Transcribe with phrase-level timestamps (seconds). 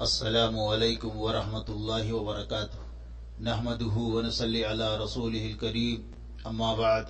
[0.00, 2.80] السلام عليكم ورحمة الله وبركاته
[3.40, 5.98] نحمده ونصلي على رسوله الكريم
[6.44, 7.06] أما بعد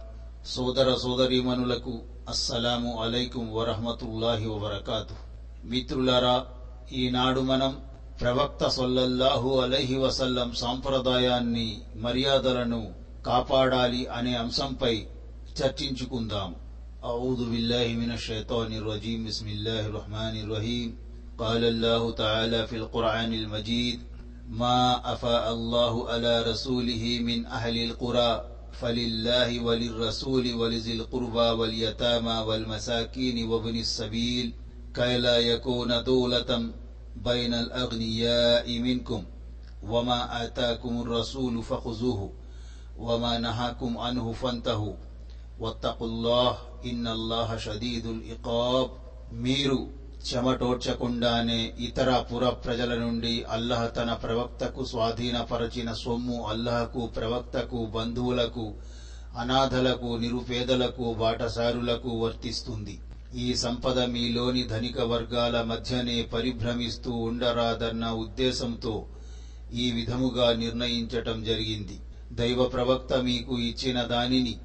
[0.47, 1.93] సోదర సోదరీమణులకు
[2.27, 5.15] అస్సలాము అలైకుం వరహమతుల్లాహి వబర్కాతు
[5.65, 6.37] మిత్రులారా
[6.93, 7.73] ఈనాడు మనం
[8.21, 11.69] ప్రవక్త సొల్లల్లాహు అలైహి వసల్లం సాంప్రదాయాన్ని
[12.05, 12.83] మర్యాదలను
[13.29, 14.95] కాపాడాలి అనే అంశంపై
[15.59, 16.51] చర్చించుకుందాం
[17.05, 20.89] أعوذ بالله من الشيطان الرجيم بسم الله الرحمن الرحيم
[21.38, 24.00] قال الله تعالى في القرآن المجيد
[24.50, 33.76] ما أفاء الله على رسوله من أهل القرى فلله وللرسول ولذي القربى واليتامى والمساكين وابن
[33.76, 34.54] السبيل
[34.94, 36.70] كي لا يكون دولة
[37.16, 39.24] بين الأغنياء منكم
[39.84, 42.32] وما آتاكم الرسول فخذوه
[42.98, 44.94] وما نهاكم عنه فانتهوا
[45.60, 48.90] واتقوا الله إن الله شديد العقاب.
[49.32, 49.92] మీరు
[50.30, 58.74] చెమటోడ్చకుండానే ఇతర పుర ప్రజల నుండి అల్లహ తన ప్రవక్తకు స్వాధీనపరచిన సొమ్ము అల్లహకు ప్రవక్తకు బంధువులకు
[59.38, 63.00] అనాథలకు నిరుపేదలకు బాటసారులకు వర్తిస్తుంది.
[63.36, 69.06] ఈ సంపద మీలోని ధనిక వర్గాల మధ్యనే పరిభ్రమిస్తూ ఉండరాదన్న ఉద్దేశంతో
[69.74, 72.00] ఈ విధముగా నిర్ణయించటం జరిగింది.
[72.32, 74.56] దైవ ప్రవక్త మీకు ఇచ్చిన దానిని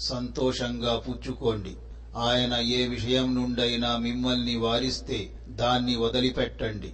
[0.00, 1.76] సంతోషంగా పుచ్చుకోండి.
[2.16, 6.92] ఆయన ఏ విషయం నుండైనా మిమ్మల్ని వారిస్తే దాన్ని వదిలిపెట్టండి.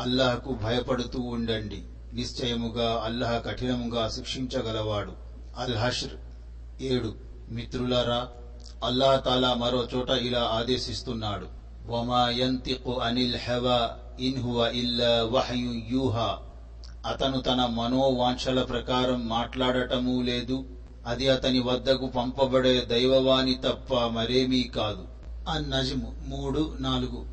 [0.00, 1.82] అల్లహకు భయపడుతూ ఉండండి.
[2.14, 5.12] నిశ్చయముగా అల్లహ కఠినముగా శిక్షించగలవాడు.
[5.56, 6.10] అల్ హష్ర్
[6.82, 7.14] ఏడు.
[7.50, 8.28] మిత్రులారా
[8.84, 11.46] అల్లాహ్ తాలా మరో చోట ఇలా ఆదేశిస్తున్నాడు.
[13.00, 16.38] అనిల్ హెవా ఇన్ హువ ఇల్లా వహయు యూహా.
[17.06, 20.64] అతను తన మనోవాంఛల ప్రకారం మాట్లాడటమూ లేదు
[21.06, 25.04] అది అతని వద్దకు పంపబడే దైవవాణి తప్ప మరేమీ కాదు.
[25.48, 27.24] అన్నజము మూడు నాలుగు.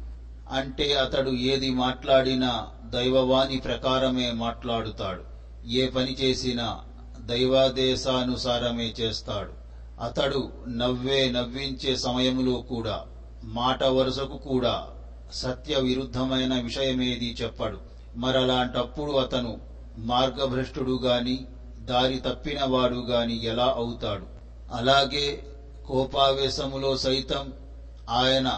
[0.51, 5.23] అంటే అతడు ఏది మాట్లాడినా దైవవాణి ప్రకారమే మాట్లాడుతాడు.
[5.67, 6.79] ఏ పని చేసినా
[7.19, 9.59] దైవాదేశానుసారమే చేస్తాడు.
[10.03, 13.05] అతడు నవ్వే నవ్వించే సమయంలో కూడా
[13.43, 14.87] మాట వరుసకు కూడా
[15.33, 17.77] సత్య విరుద్ధమైన విషయమేది చెప్పడు.
[18.15, 19.57] మరలాంటప్పుడు అతను
[19.97, 21.45] మార్గభ్రష్టుడు గాని
[21.88, 24.26] దారి తప్పినవాడు గాని ఎలా అవుతాడు
[24.76, 25.26] అలాగే
[25.88, 27.46] కోపావేశములో సైతం
[28.20, 28.48] ఆయన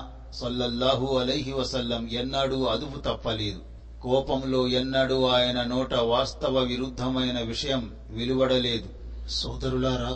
[0.40, 3.60] సల్లల్లాహు అలైహి వసల్లం ఎన్నడూ అదుపు తప్పలేదు
[4.02, 8.88] కోపంలో ఎన్నడూ ఆయన నోట వాస్తవ విరుద్ధమైన విషయం వెలువడలేదు
[9.36, 10.12] సోదరులారా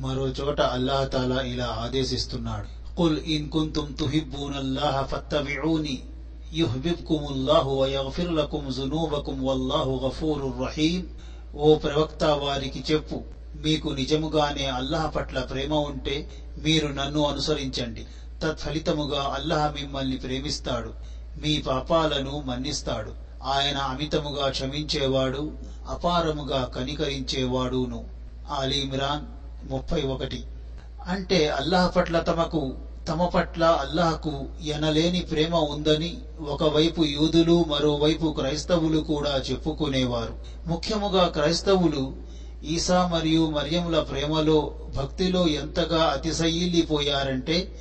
[0.00, 5.98] మరో చోట అల్లాహతాలా ఇలా ఆదేశిస్తున్నాడు قل إن كنتم تحبون الله فاتبعوني
[6.52, 11.00] يحببكم الله ويغفر لكم ذنوبكم والله غفور رحيم
[11.55, 13.21] ఓ ప్రవక్త వారికి చెప్పు.
[13.65, 16.29] మీకు నిజముగానే అల్లాహ్ పట్ల ప్రేమ ఉంటే
[16.63, 18.05] మీరు నన్ను అనుసరించండి.
[18.43, 20.93] తత్ఫలితముగా అల్లాహ్ మిమ్మల్ని ప్రేమిస్తాడు.
[21.41, 23.13] మీ పాపాలను మన్నిస్తాడు.
[23.43, 25.51] ఆయన అమితముగా క్షమించేవాడు
[25.89, 28.05] అపారముగా కనికరించేవాడును.
[28.49, 29.25] ఆలీమ్రాన్
[29.71, 30.43] ముప్పై ఒకటి.
[31.07, 32.73] అంటే అల్లాహ్ పట్ల తమకు
[33.07, 36.17] తమ పట్ల అల్లహకు ఎనలేని ప్రేమ ఉందని
[36.47, 40.33] ఒకవైపు యూదులు మరోవైపు క్రైస్తవులు కూడా చెప్పుకునేవారు.
[40.67, 42.13] ముఖ్యముగా క్రైస్తవులు
[42.63, 47.75] ఈసా మరియు మరియముల ప్రేమలో భక్తిలో ఎంతగా అతిశయిల్లిపోయారంటే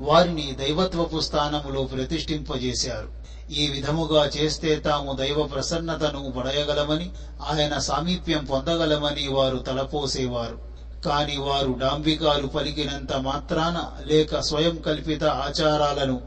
[0.00, 3.08] వారిని దైవత్వపు స్థానములో ప్రతిష్ఠింపజేశారు.
[3.52, 7.10] ఈ విధముగా చేస్తే తాము దైవ ప్రసన్నతను పడయగలమని
[7.50, 10.65] ఆయన సామీప్యం పొందగలమని వారు తలపోసేవారు.
[11.06, 16.20] కాని వారు డాంబికాలు పలికినంత మాత్రాన లేక స్వయం కల్పిత ఆచారాలను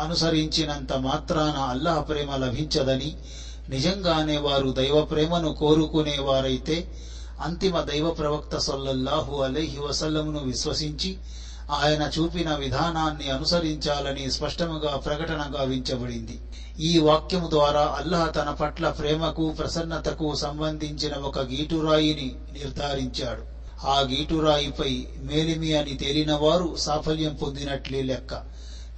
[0.00, 3.10] అనుసరించినంత మాత్రాన అల్లాహ్ ప్రేమ లభించదని
[3.68, 6.76] నిజంగానే వారు దైవ ప్రేమను కోరుకునేవారైతే
[7.40, 11.16] అంతిమ దైవ ప్రవక్త సొల్లహు అలైహి వసల్లంను విశ్వసించి
[11.70, 16.36] ఆయన చూపిన విధానాన్ని అనుసరించాలని స్పష్టముగా ప్రకటన గావించబడింది.
[16.80, 23.53] ఈ వాక్యము ద్వారా అల్లాహ్ తన పట్ల ప్రేమకు ప్రసన్నతకు సంబంధించిన ఒక గీటురాయిని నిర్ధారించాడు.
[23.84, 28.34] ఆ గీటురాయిపై మేలిమి అని తేలినవారు సాఫల్యం పొందినట్లే లెక్క.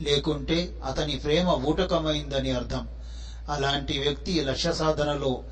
[0.03, 2.89] లేకుంటే అతని ప్రేమ ఊటకమైందని అర్థం.
[3.49, 5.43] అలాంటి వ్యక్తి లక్ష్య సాధనలో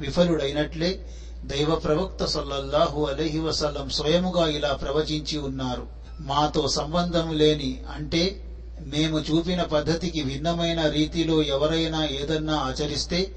[0.00, 1.06] విఫలుడైనట్లే
[1.44, 5.86] దైవ ప్రవక్త సల్లల్లాహు అలహి వసల్లం స్వయముగా ఇలా ప్రవచించి ఉన్నారు.
[6.20, 8.40] మాతో సంబంధం లేని అంటే
[8.80, 13.34] మేము చూపిన పద్ధతికి భిన్నమైన రీతిలో ఎవరైనా ఏదన్నా ఆచరిస్తే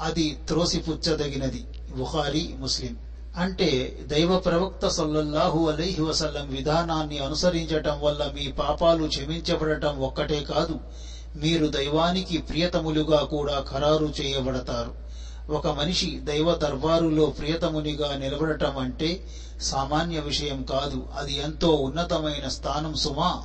[0.00, 1.64] అది త్రోసిపుచ్చదగినది.
[1.96, 2.96] బుహారీ ముస్లిం.
[3.36, 10.80] అంటే దైవ ప్రవక్త సల్లల్లాహు అలైహి వసల్లం విధానాన్ని అనుసరించటం వల్ల మీ పాపాలు క్షమించబడటం ఒక్కటే కాదు
[11.36, 14.94] మీరు దైవానికి ప్రియతములుగా కూడా ఖరారు చేయబడతారు.
[15.52, 19.24] ఒక మనిషి దైవ దర్బారులో ప్రియతమునిగా నిలబడటం అంటే
[19.62, 23.42] సామాన్య విషయం కాదు అది ఎంతో ఉన్నతమైన స్థానం సుమా.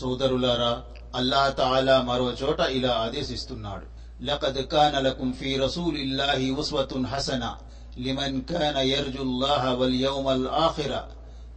[0.00, 0.82] సోదరులారా
[1.14, 3.86] అల్లా తాలా మరో చోట ఇలా ఆదేశిస్తున్నాడు.
[4.24, 7.56] లకద్ కానలకుం ఫీ రసూలిల్లాహి ఉస్వతున్ హసనా.
[7.99, 10.91] لمن كان يرجو الله واليوم الآخر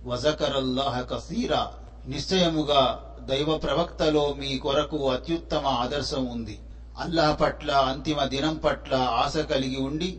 [0.05, 1.63] وذكر الله كثيرا
[2.09, 2.83] నిశ్చయముగా
[3.31, 6.57] దైవ ప్రవక్తలో మీ కొరకు అత్యుత్తమ ఆదర్శం ఉంది
[6.97, 8.93] అల్లాహ్ పట్ల అంతిమ దినం పట్ల
[9.23, 10.11] ఆశ కలిగి ఉండి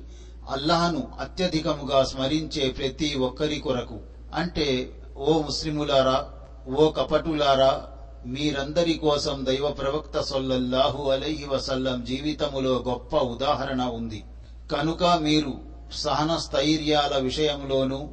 [0.56, 3.98] అల్లాహను అత్యధికముగా స్మరించే ప్రతి ఒక్కరి కొరకు
[4.40, 4.68] అంటే
[5.24, 6.18] ఓ ముస్లిములారా
[6.74, 7.72] ఓ కపటులారా
[8.34, 14.22] మీరందరి కోసం దైవ ప్రవక్త సొల్లల్లాహు అలైహి వసల్లం జీవితములో గొప్ప ఉదాహరణ ఉంది
[14.74, 15.54] కనుక మీరు
[15.95, 18.09] సహన స్థైర్యాల విషయంలోనూ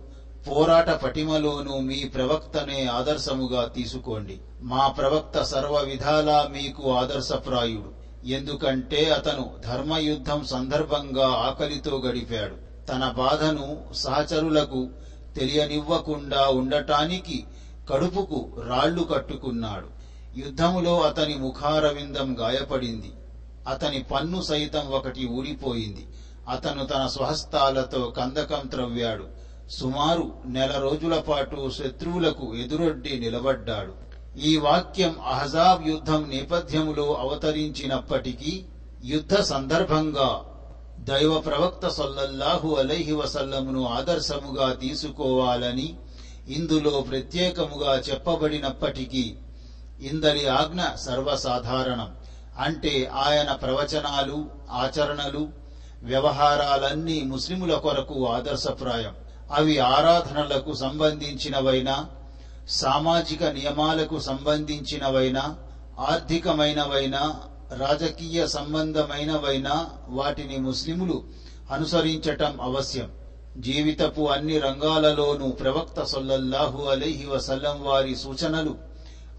[0.48, 4.40] పోరాట పటిమలోనూ మీ ప్రవక్తనే ఆదర్శముగా తీసుకోండి.
[4.62, 8.02] మా ప్రవక్త సర్వ విధాలా మీకు ఆదర్శప్రాయుడు.
[8.28, 12.88] ఎందుకంటే అతను ధర్మయుద్ధం సందర్భంగా ఆకలితో గడిపాడు.
[12.88, 14.90] తన బాధను సహచరులకు
[15.36, 17.44] తెలియనివ్వకుండా ఉండటానికి
[17.90, 20.02] కడుపుకు రాళ్ళు కట్టుకున్నాడు.
[20.40, 23.12] యుద్ధములో అతని ముఖారవిందం గాయపడింది.
[23.68, 26.08] అతని పన్ను సైతం ఒకటి ఊడిపోయింది.
[26.52, 29.26] అతను తన స్వహస్తాలతో కందకం త్రవ్వాడు.
[29.70, 33.94] సుమారు నెల రోజుల పాటు శత్రువులకు ఎదురొడ్డి నిలబడ్డాడు.
[34.40, 38.66] ఈ వాక్యం అహజాబ్ యుద్ధం నేపథ్యములో అవతరించినప్పటికీ
[39.06, 40.30] యుద్ధ సందర్భంగా
[41.00, 45.98] దైవ ప్రవక్త సొల్లల్లాహు అలైహి వసల్లమును ఆదర్శముగా తీసుకోవాలని
[46.48, 49.36] ఇందులో ప్రత్యేకముగా చెప్పబడినప్పటికీ
[50.02, 52.10] ఇందలి ఆజ్ఞ సర్వసాధారణం.
[52.60, 55.61] అంటే ఆయన ప్రవచనాలు ఆచరణలు
[56.04, 59.16] వ్యవహారాలన్నీ ముస్లిముల కొరకు ఆదర్శప్రాయం.
[59.54, 62.10] అవి ఆరాధనలకు సంబంధించినవైనా
[62.70, 65.56] సామాజిక నియమాలకు సంబంధించినవైనా
[66.00, 67.42] ఆర్థికమైనవైనా
[67.78, 71.24] రాజకీయ సంబంధమైనవైనా వాటిని ముస్లిములు
[71.72, 73.12] అనుసరించటం అవశ్యం.
[73.58, 78.76] జీవితపు అన్ని రంగాలలోనూ ప్రవక్త సొల్లహు అలీహి వసల్లం వారి సూచనలు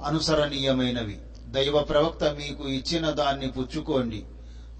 [0.04, 1.18] అనుసరణీయమైనవి.
[1.46, 4.24] దైవ ప్రవక్త మీకు ఇచ్చిన దాన్ని పుచ్చుకోండి.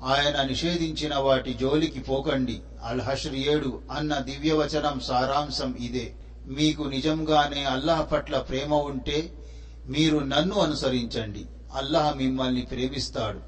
[0.02, 2.60] ఆయన నిషేధించిన వాటి జోలికి పోకండి.
[2.84, 6.12] అల్హష్ర్ ఏడు అన్న దివ్యవచనం సారాంశం ఇదే.
[6.46, 9.32] మీకు నిజంగానే అల్లాహ్ పట్ల ప్రేమ ఉంటే
[9.86, 11.44] మీరు నన్ను అనుసరించండి.
[11.74, 13.40] అల్లాహ్ మిమ్మల్ని ప్రేమిస్తాడు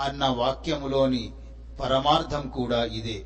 [0.00, 1.30] అన్న వాక్యములోని
[1.80, 3.22] పరమార్థం కూడా ఇదే.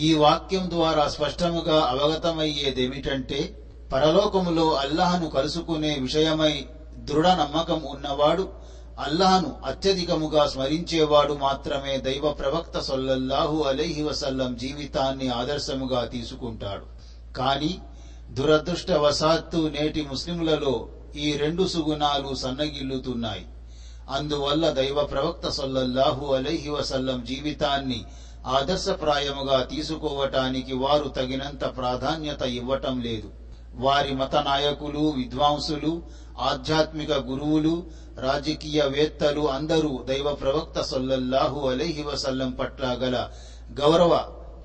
[0.00, 3.58] ఈ వాక్యం ద్వారా స్పష్టముగా అవగతమయ్యేదేమిటంటే
[3.92, 6.64] పరలోకములో అల్లాహను కలుసుకునే విషయమై
[6.98, 8.48] దృఢ నమ్మకం ఉన్నవాడు
[8.98, 16.86] అల్లాహను అత్యధికముగా స్మరించేవాడు మాత్రమే దైవ ప్రవక్త సొల్లల్లాహు అలైహి వసల్లం జీవితాన్ని ఆదర్శముగా తీసుకుంటాడు.
[17.32, 17.78] కాని
[18.30, 23.46] దురదృష్టవశాత్తు నేటి ముస్లింలలో ఈ రెండు సుగుణాలు సన్నగిల్లుతున్నాయి.
[24.10, 28.04] అందువల్ల దైవ ప్రవక్త సొల్లల్లాహు అలైహి వసల్లం జీవితాన్ని
[28.46, 33.30] ఆదర్శప్రాయముగా తీసుకోవటానికి వారు తగినంత ప్రాధాన్యత ఇవ్వటం లేదు.
[33.74, 36.02] వారి మత నాయకులు విద్వాంసులు
[36.40, 37.86] ఆధ్యాత్మిక గురువులు
[38.18, 43.28] రాజకీయవేత్తలు అందరూ దైవ ప్రవక్త సొల్లల్లాహు అలైహి వసల్లం పట్ల గల
[43.80, 44.18] గౌరవ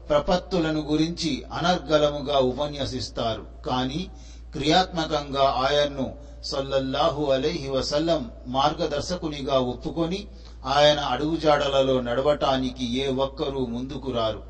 [0.09, 3.45] ప్రపత్తులను గురించి అనర్గళముగా ఉపన్యసిస్తారు.
[3.65, 4.07] కాని
[4.53, 10.27] క్రియాత్మకంగా ఆయన్ను సొల్లల్లాహు అలైహి వసల్లం మార్గదర్శకునిగా ఒప్పుకొని
[10.65, 14.43] ఆయన అడుగుజాడలలో నడవటానికి ఏ ఒక్కరూ ముందుకు రారు.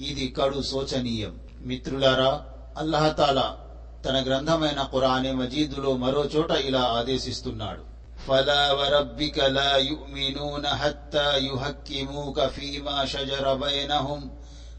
[0.00, 1.40] ఇది కడు శోచనీయం.
[1.60, 2.44] మిత్రులారా
[2.78, 3.58] అల్లహతాలా
[4.05, 7.83] తన గ్రంథమైన ఖురానే మజీదులో మరో చోట ఇలా ఆదేశిస్తున్నాడు
[8.25, 14.19] فلا وربك لا يؤمنون حتى يحكموك فيما شجر بينهم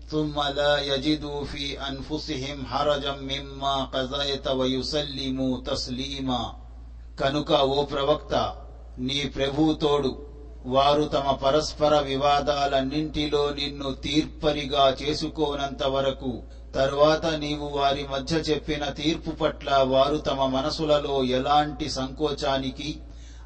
[0.09, 6.43] ثم لا يجدوا في أنفسهم حرجا مما قضيت ويسلموا تسليما
[7.19, 8.35] కనుక ఓ ప్రవక్త
[9.07, 10.11] నీ ప్రభుతోడు
[10.67, 16.33] వారు తమ పరస్పర వివాదాలన్నింటిలో నిన్ను తీర్పరిగా చేసుకోనంత వరకు
[16.76, 23.02] తరువాత నీవు వారి మధ్య చెప్పిన తీర్పు పట్ల వారు తమ మనసులలో ఎలాంటి సంకోచానికి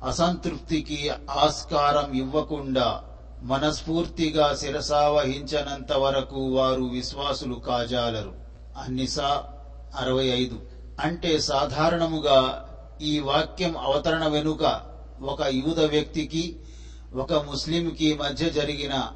[0.08, 3.04] అసంతృప్తికి ఆస్కారం ఇవ్వకుండా
[3.44, 8.34] మనస్ఫూర్తిగా శిరసావహించనంత వరకు వారు విశ్వాసులు కాజాలరు.
[8.78, 9.44] అన్నిసా
[10.00, 10.60] అరవై ఐదు.
[11.00, 12.68] అంటే సాధారణముగా
[13.02, 14.82] ఈ వాక్యం అవతరణ వెనుక
[15.22, 16.60] ఒక యూద వ్యక్తికి
[17.14, 19.08] ఒక ముస్లింకి మధ్య జరిగిన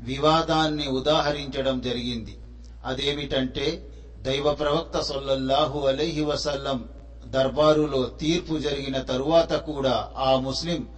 [0.00, 2.38] వివాదాన్ని ఉదాహరించడం జరిగింది.
[2.84, 3.86] అదేమిటంటే
[4.22, 6.88] దైవ ప్రవక్త సొల్లహు అలైహి వసల్లం
[7.26, 10.88] దర్బారులో తీర్పు జరిగిన తరువాత కూడా ఆ ముస్లిం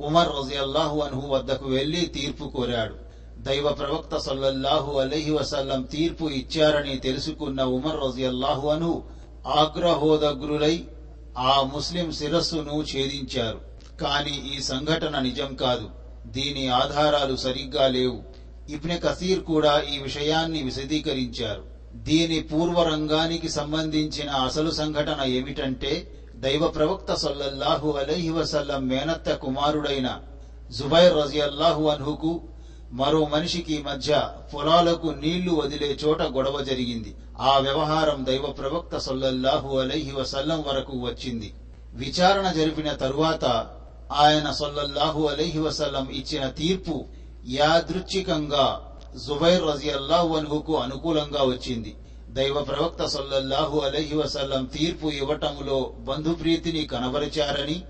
[0.00, 2.94] ఉమర్ రజియల్లాహు అన్హు వద్దకు వెళ్ళి తీర్పు కోరాడు.
[3.38, 9.02] దైవ ప్రవక్త సొల్లహు అలైహి వసల్లం తీర్పు ఇచ్చారని తెలుసుకున్న ఉమర్ రజియల్లాహు అన్హు
[9.46, 10.84] ఆగ్రహోదగ్రులై
[11.38, 13.60] ఆ ముస్లిం శిరస్సును ఛేదించారు.
[14.00, 15.88] కాని ఈ సంఘటన నిజం కాదు.
[16.26, 18.31] దీని ఆధారాలు సరిగ్గా లేవు.
[18.72, 21.64] ఇబ్నె కసీర్ కూడా ఈ విషయాన్ని విశదీకరించారు.
[21.94, 25.92] దీని పూర్వరంగానికి సంబంధించిన అసలు సంఘటన ఏమిటంటే
[26.36, 30.08] దైవ ప్రవక్త సొల్లల్లాహు అలైహి వసల్లం మేనత్త కుమారుడైన
[30.70, 32.32] జుబైర్ రజియల్లాహు అన్హుకు
[32.92, 37.14] మరో మనిషికి మధ్య పొలాలకు నీళ్ళు వదిలే చోట గొడవ జరిగింది.
[37.40, 41.52] ఆ వ్యవహారం దైవ ప్రవక్త సొల్లల్లాహు అలైహి వసల్లం వరకు వచ్చింది.
[41.94, 43.44] విచారణ జరిపిన తరువాత
[44.12, 47.04] ఆయన సొల్లల్లాహు అలైహి వసల్లం ఇచ్చిన తీర్పు
[47.48, 48.96] యాదృచ్ఛికంగా
[49.26, 51.96] జుబైర్ రజియల్లాహు అన్హుకు అనుకూలంగా వచ్చింది.
[52.28, 57.82] దైవ ప్రవక్త సొల్లల్లాహు అలహి వసల్లం తీర్పు ఇవ్వటంలో బంధుప్రీతిని కనబరిచారని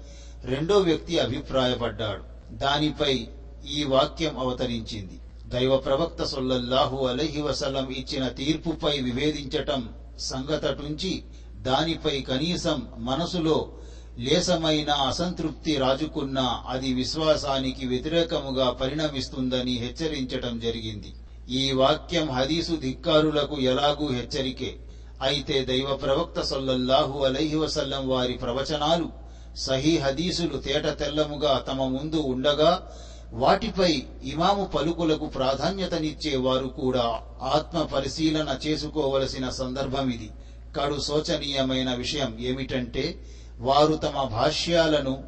[0.45, 2.55] రెండో వ్యక్తి అభిప్రాయపడ్డాడు.
[2.57, 3.29] దానిపై
[3.75, 5.21] ఈ వాక్యం అవతరించింది.
[5.47, 11.23] దైవ ప్రవక్త సొల్లహు అలహి వసల్లం ఇచ్చిన తీర్పుపై విభేదించటం సంగతటుంచి
[11.57, 13.73] దానిపై కనీసం మనసులో
[14.19, 21.13] లేసమైన అసంతృప్తి రాజుకున్నా అది విశ్వాసానికి వ్యతిరేకముగా పరిణమిస్తుందని హెచ్చరించటం జరిగింది.
[21.51, 24.77] ఈ వాక్యం హదీసు ధిక్కారులకు ఎలాగూ హెచ్చరికే.
[25.23, 29.09] అయితే దైవ ప్రవక్త సొల్లల్లాహు అలైహి వసల్లం వారి ప్రవచనాలు
[29.57, 32.91] సహీ హదీసులు తేట తెల్లముగా తమ ముందు ఉండగా
[33.33, 40.31] వాటిపై ఇమాము పలుకులకు ప్రాధాన్యతనిచ్చే వారు కూడా ఆత్మ పరిశీలన చేసుకోవలసిన సందర్భం ఇది.
[40.77, 43.27] కడు శోచనీయమైన విషయం ఏమిటంటే
[43.59, 45.25] వారు తమ భాష్యాలను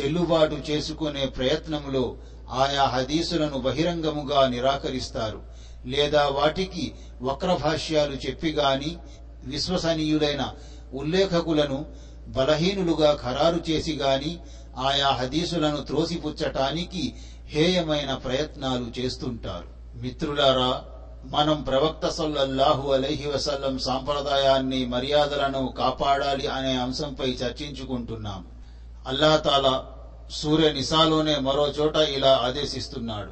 [0.00, 2.16] చెల్లుబాటు చేసుకునే ప్రయత్నములో
[2.50, 5.42] ఆయా హదీసులను బహిరంగముగా నిరాకరిస్తారు.
[5.86, 8.96] లేదా వాటికి వక్ర భాష్యాలు చెప్పి గాని
[9.44, 10.54] విశ్వసనీయులైన
[10.94, 11.86] ఉల్లేఖకులను
[12.28, 14.38] బలహీనులుగా ఖరారు చేసి గాని
[14.78, 17.14] ఆయా హదీసులను త్రోసిపుచ్చటానికి
[17.46, 19.98] హేయమైన ప్రయత్నాలు చేస్తుంటారు.
[19.98, 20.84] మిత్రులారా
[21.33, 28.41] మనం ప్రవక్త సల్లల్లాహు అలైహి వసల్లం సాంప్రదాయాన్ని మర్యాదలను కాపాడాలి అనే అంశంపై చర్చించుకుంటున్నాం
[29.11, 29.75] అల్లా తాలా
[30.41, 33.31] సూర్య నిసాలోనే మరో చోట ఇలా ఆదేశిస్తున్నాడు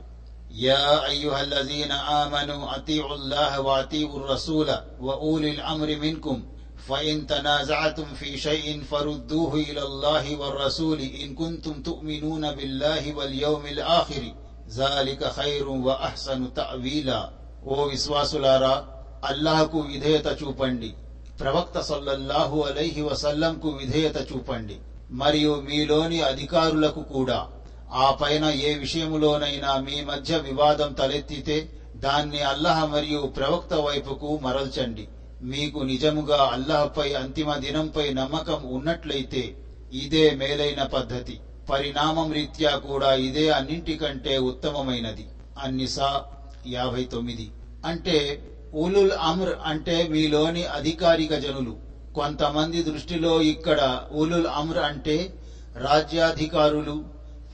[0.62, 4.72] యా అయ్యుహల్లజీన ఆమను అతీఉల్లాహ వఅతీఉర్ రసూల
[5.10, 6.40] వఊలిల్ అమ్రి మిన్కుం
[6.82, 14.24] فإن تنازعتم في شيء فردوه إلى الله والرسول إن كنتم تؤمنون بالله واليوم الآخر
[14.72, 17.30] ذلك خير وأحسن تأويلا
[17.67, 18.89] ఓ విశ్వాసులారా
[19.25, 20.95] అల్లాహకు విధేయత చూపండి.
[21.41, 24.77] ప్రవక్త సల్లల్లాహు అలైహి వసల్లంకు విధేయత చూపండి.
[25.11, 27.49] మరియు మీలోని అధికారులకు కూడా.
[27.93, 35.09] ఆ పైన ఏ విషయములోనైనా మీ మధ్య వివాదం తలెత్తితే దాన్ని అల్లహ మరియు ప్రవక్త వైపుకు మరల్చండి.
[35.43, 39.57] మీకు నిజముగా అల్లహపై అంతిమ దినంపై నమ్మకం ఉన్నట్లయితే
[39.93, 41.41] ఇదే మేలైన పద్ధతి.
[41.71, 45.27] పరిణామం రీత్యా కూడా ఇదే అన్నింటికంటే ఉత్తమమైనది.
[45.59, 46.25] అన్నిసా
[46.67, 47.51] యాభై తొమ్మిది.
[47.87, 48.43] అంటే
[48.75, 51.77] ఉలుల్ అమ్ర్ అంటే మీలోని అధికారిక జనులు.
[52.15, 55.35] కొంతమంది దృష్టిలో ఇక్కడ ఉలుల్ అమ్ర్ అంటే
[55.77, 57.05] రాజ్యాధికారులు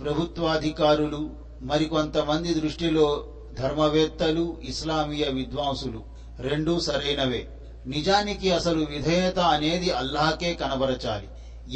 [0.01, 1.31] ప్రభుత్వాధికారులు
[1.63, 3.27] మరికొంతమంది దృష్టిలో
[3.59, 6.03] ధర్మవేత్తలు ఇస్లామీయ విద్వాంసులు.
[6.39, 7.49] రెండూ సరైనవే.
[7.87, 11.29] నిజానికి అసలు విధేయత అనేది అల్లాహకే కనబరచాలి.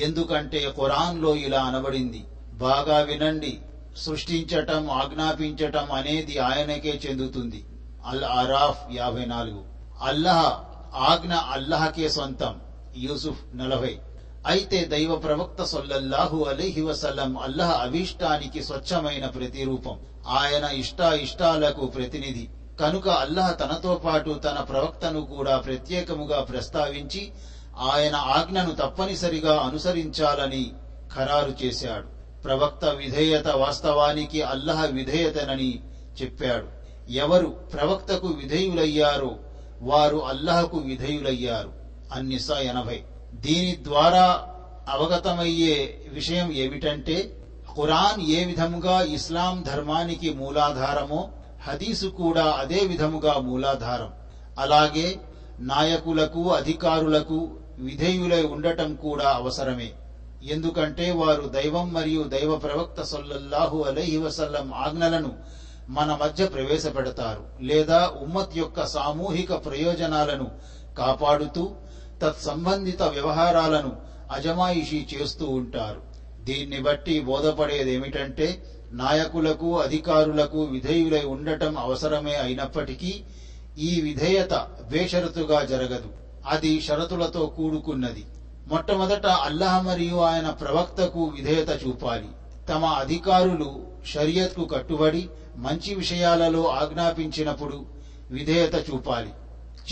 [0.03, 2.25] ఎందుకంటే ఖురాన్లో ఇలా అనబడింది.
[2.53, 3.59] బాగా వినండి.
[3.97, 7.65] సృష్టించటం ఆజ్ఞాపించటం అనేది ఆయనకే చెందుతుంది.
[8.07, 9.65] అల్ అరాఫ్ యాభై నాలుగు.
[10.03, 12.61] అల్లహ ఆజ్ఞ అల్లహకే సొంతం.
[12.97, 13.99] యూసుఫ్ నలభై.
[14.47, 19.99] అయితే దైవ ప్రవక్త సొల్లల్లాహు అలీహి వసల్లం అల్లహ అభీష్టానికి స్వచ్ఛమైన ప్రతిరూపం.
[20.29, 22.49] ఆయన ఇష్ట ఇష్టాలకు ప్రతినిధి.
[22.81, 27.33] కనుక అల్లహ తనతో పాటు తన ప్రవక్తను కూడా ప్రత్యేకముగా ప్రస్తావించి
[27.79, 30.73] ఆయన ఆజ్ఞను తప్పనిసరిగా అనుసరించాలని
[31.15, 32.07] ఖరారు చేశాడు.
[32.43, 35.83] ప్రవక్త విధేయత వాస్తవానికి అల్లహ విధేయతనని
[36.23, 36.76] చెప్పాడు.
[37.09, 39.37] ఎవరు ప్రవక్తకు విధేయులయ్యారో
[39.83, 41.73] వారు అల్లహకు విధేయులయ్యారు.
[42.13, 43.03] అన్నిసా ఎనభై.
[43.35, 44.49] దీని ద్వారా
[44.89, 47.37] అవగతమయ్యే విషయం ఏమిటంటే
[47.77, 51.29] ఖురాన్ ఏ విధముగా ఇస్లాం ధర్మానికి మూలాధారమో
[51.69, 54.13] హదీసు కూడా అదే విధముగా మూలాధారం.
[54.59, 55.21] అలాగే
[55.59, 59.93] నాయకులకు అధికారులకు విధేయులై ఉండటం కూడా అవసరమే.
[60.43, 65.33] ఎందుకంటే వారు దైవం మరియు దైవ ప్రవక్త సొల్లల్లాహు అలహి వసల్లం ఆజ్ఞలను
[65.89, 70.51] మన మధ్య ప్రవేశపెడతారు లేదా ఉమ్మత్ యొక్క సామూహిక ప్రయోజనాలను
[70.99, 71.73] కాపాడుతూ
[72.23, 73.97] తత్సంబంధిత వ్యవహారాలను
[74.33, 76.03] అజమాయిషీ చేస్తూ ఉంటారు.
[76.41, 78.63] దీన్ని బట్టి బోధపడేదేమిటంటే
[78.93, 83.23] నాయకులకు అధికారులకు విధేయులై ఉండటం అవసరమే అయినప్పటికీ
[83.79, 86.09] ఈ విధేయత బేషరతుగా జరగదు.
[86.47, 88.25] అది షరతులతో కూడుకున్నది.
[88.67, 92.29] మొట్టమొదట అల్లాహ్ మరియు ఆయన ప్రవక్తకు విధేయత చూపాలి.
[92.69, 97.87] తమ అధికారులు షరియత్కు కట్టుబడి మంచి విషయాలలో ఆజ్ఞాపించినప్పుడు
[98.31, 99.31] విధేయత చూపాలి.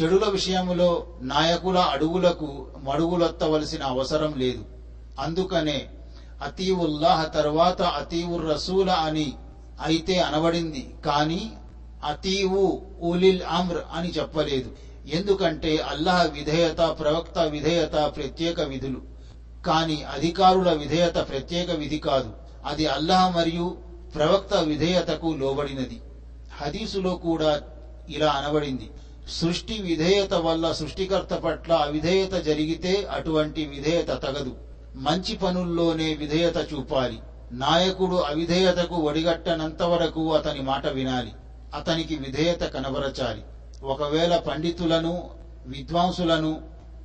[0.03, 4.65] చెడుల విషయములో నాయకుల అడుగులకు మడుగులొత్తవలసిన అవసరం లేదు.
[5.21, 5.91] అందుకనే
[6.43, 9.33] అతీవుల్లాహ తర్వాత అతీవుర్ రసూల అని
[9.83, 11.53] అయితే అనబడింది కానీ
[12.05, 14.71] అతీవు ఉలిల్ అమ్ర్ అని చెప్పలేదు.
[15.07, 19.03] ఎందుకంటే అల్లాహ విధేయత ప్రవక్త విధేయత ప్రత్యేక విధులు.
[19.67, 22.31] కానీ అధికారుల విధేయత ప్రత్యేక విధి కాదు.
[22.67, 23.77] అది అల్లాహ మరియు
[24.15, 26.01] ప్రవక్త విధేయతకు లోబడినది.
[26.61, 27.63] హదీసులో కూడా
[28.09, 28.91] ఇలా అనబడింది.
[29.29, 34.57] సృష్టి విధేయత వల్ల సృష్టికర్త పట్ల అవిధేయత జరిగితే అటువంటి విధేయత తగదు.
[34.97, 37.19] మంచి పనుల్లోనే విధేయత చూపాలి.
[37.53, 41.33] నాయకుడు అవిధేయతకు ఒడిగట్టనంత వరకు అతని మాట వినాలి.
[41.75, 43.43] అతనికి విధేయత కనబరచాలి.
[43.83, 45.31] ఒకవేళ పండితులను
[45.67, 46.63] విద్వాంసులను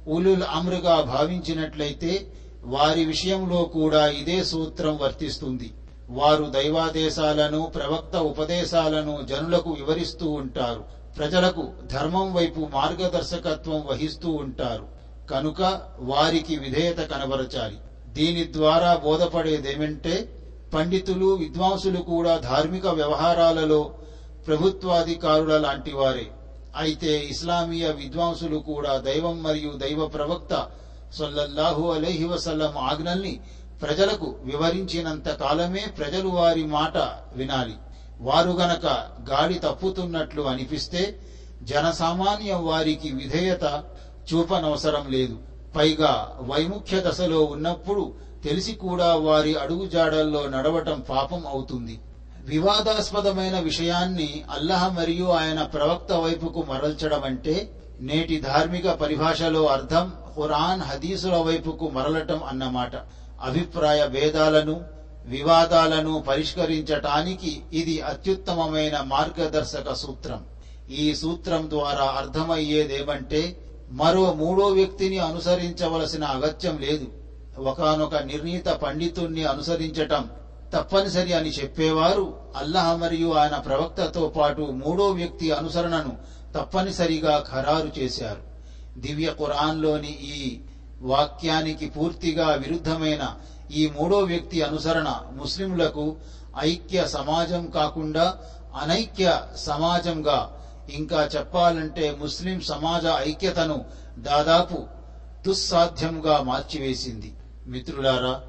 [0.07, 2.27] ఉలుల్ అమ్రుగా భావించినట్లయితే
[2.63, 5.71] వారి విషయంలో కూడా ఇదే సూత్రం వర్తిస్తుంది.
[6.09, 10.83] వారు దైవాదేశాలను ప్రవక్త ఉపదేశాలను జనులకు వివరిస్తూ ఉంటారు.
[11.17, 14.87] ప్రజలకు ధర్మం వైపు మార్గదర్శకత్వం వహిస్తూ ఉంటారు.
[15.29, 17.77] కనుక వారికి విధేయత కనబరచాలి.
[18.07, 20.29] దీని ద్వారా బోధపడేదేమంటే
[20.73, 23.93] పండితులు విద్వాంసులు కూడా ధార్మిక వ్యవహారాలలో
[24.47, 26.27] ప్రభుత్వాధికారుల లాంటి వారే.
[26.75, 30.67] అయితే ఇస్లామీయ విద్వాంసులు కూడా దైవం మరియు దైవ ప్రవక్త
[31.17, 33.39] సొల్లల్లాహు అలైహి వసల్లం ఆజ్ఞల్ని
[33.81, 36.97] ప్రజలకు వివరించినంత కాలమే ప్రజలు వారి మాట
[37.35, 37.75] వినాలి.
[38.21, 38.85] వారు గనక
[39.29, 41.19] గాడి తప్పుతున్నట్లు అనిపిస్తే
[41.63, 43.83] జనసామాన్యం వారికి విధేయత
[44.33, 45.37] చూపనవసరం లేదు.
[45.75, 51.99] పైగా వైముఖ్య దశలో ఉన్నప్పుడు తెలిసి కూడా వారి అడుగుజాడల్లో నడవటం పాపం అవుతుంది.
[52.39, 57.55] వివాదాస్పదమైన విషయాన్ని అల్లహ మరియు ఆయన ప్రవక్త వైపుకు మరల్చడం అంటే
[57.99, 62.91] నేటి ధార్మిక పరిభాషలో అర్థం ఖురాన్ హదీసుల వైపుకు మరలటం అన్నమాట.
[63.43, 64.85] అభిప్రాయ భేదాలను
[65.25, 70.45] వివాదాలను పరిష్కరించటానికి ఇది అత్యుత్తమమైన మార్గదర్శక సూత్రం.
[70.89, 73.57] ఈ సూత్రం ద్వారా అర్థమయ్యేదేమంటే
[73.89, 77.07] మరో మూడో వ్యక్తిని అనుసరించవలసిన అగత్యం లేదు.
[77.59, 80.29] ఒకనొక నిర్ణీత పండితుణ్ణి అనుసరించటం
[80.73, 86.17] తప్పనిసరి అని చెప్పేవారు అల్లహ మరియు ఆయన ప్రవక్తతో పాటు మూడో వ్యక్తి అనుసరణను
[86.55, 88.41] తప్పనిసరిగా ఖరారు చేశారు.
[88.99, 90.59] దివ్య ఖురాన్లోని ఈ
[91.01, 93.35] వాక్యానికి పూర్తిగా విరుద్ధమైన
[93.71, 96.15] ఈ మూడో వ్యక్తి అనుసరణ ముస్లింలకు
[96.59, 98.37] ఐక్య సమాజం కాకుండా
[98.75, 100.55] అనైక్య సమాజంగా.
[100.93, 103.85] ఇంకా చెప్పాలంటే ముస్లిం సమాజ ఐక్యతను
[104.17, 104.87] దాదాపు
[105.47, 107.33] దుస్సాధ్యంగా మార్చివేసింది.
[107.67, 108.41] మిత్రులారా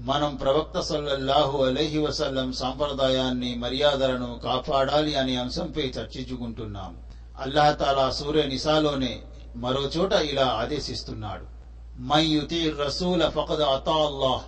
[0.00, 6.96] మనం ప్రవక్త సల్లల్లాహు అలైహి వసల్లం సాంప్రదాయాన్ని మర్యాదలను కాపాడాలి అనే అంశంపై చర్చించుకుంటున్నాం
[7.40, 9.22] అల్లాహతాలా సూర్య నిసాలోనే
[9.56, 11.55] మరోచోట ఇలా ఆదేశిస్తున్నాడు.
[11.98, 14.40] من يطيع الرسول فقد أطاع الله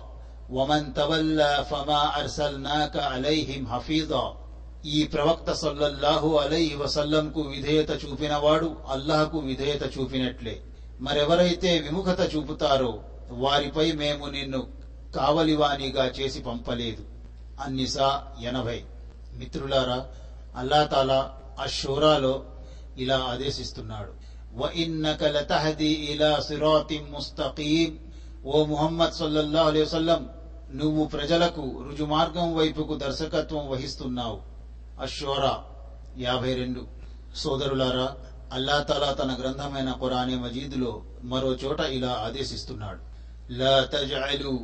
[0.51, 4.33] ومن تولى فما أرسلناك అలైహిం హఫీదా
[4.85, 10.61] ఈ ప్రవక్త సల్లల్లాహు అలై వసల్లంకు విధేయత చూపినవాడు అల్లాహకు విధేయత చూపినట్లే.
[11.01, 14.67] మరెవరైతే విముఖత చూపుతారో వారిపై మేము నిన్ను
[15.15, 17.03] కావలివానిగా చేసి పంపలేదు.
[17.61, 18.83] అన్నిసా ఎనభై.
[19.33, 20.07] మిత్రులారా
[20.55, 22.43] అల్లాతాలా అషోరాలో అషూరాలో
[22.97, 24.18] ఇలా ఆదేశిస్తున్నాడు.
[24.58, 27.92] وَإِنَّكَ لَتَهْدِي إِلَى صِرَاطٍ مُسْتَقِيمٍ
[28.44, 30.22] ఓ ముహమ్మద్ సల్లల్లాహు అలైహి వసల్లం
[30.80, 34.38] నువ్వు ప్రజలకు రుజుమార్గం వైపుకు దర్శకత్వం వహిస్తున్నావు
[35.04, 35.54] అషోరా
[36.24, 36.82] యాభై రెండు
[37.42, 38.08] సోదరులారా
[38.56, 40.92] అల్లా తలా తన గ్రంథమైన ఖురానే మజీదులో
[41.30, 43.02] మరో చోట ఇలా ఆదేశిస్తున్నాడు
[43.60, 44.54] లా తజ్అలు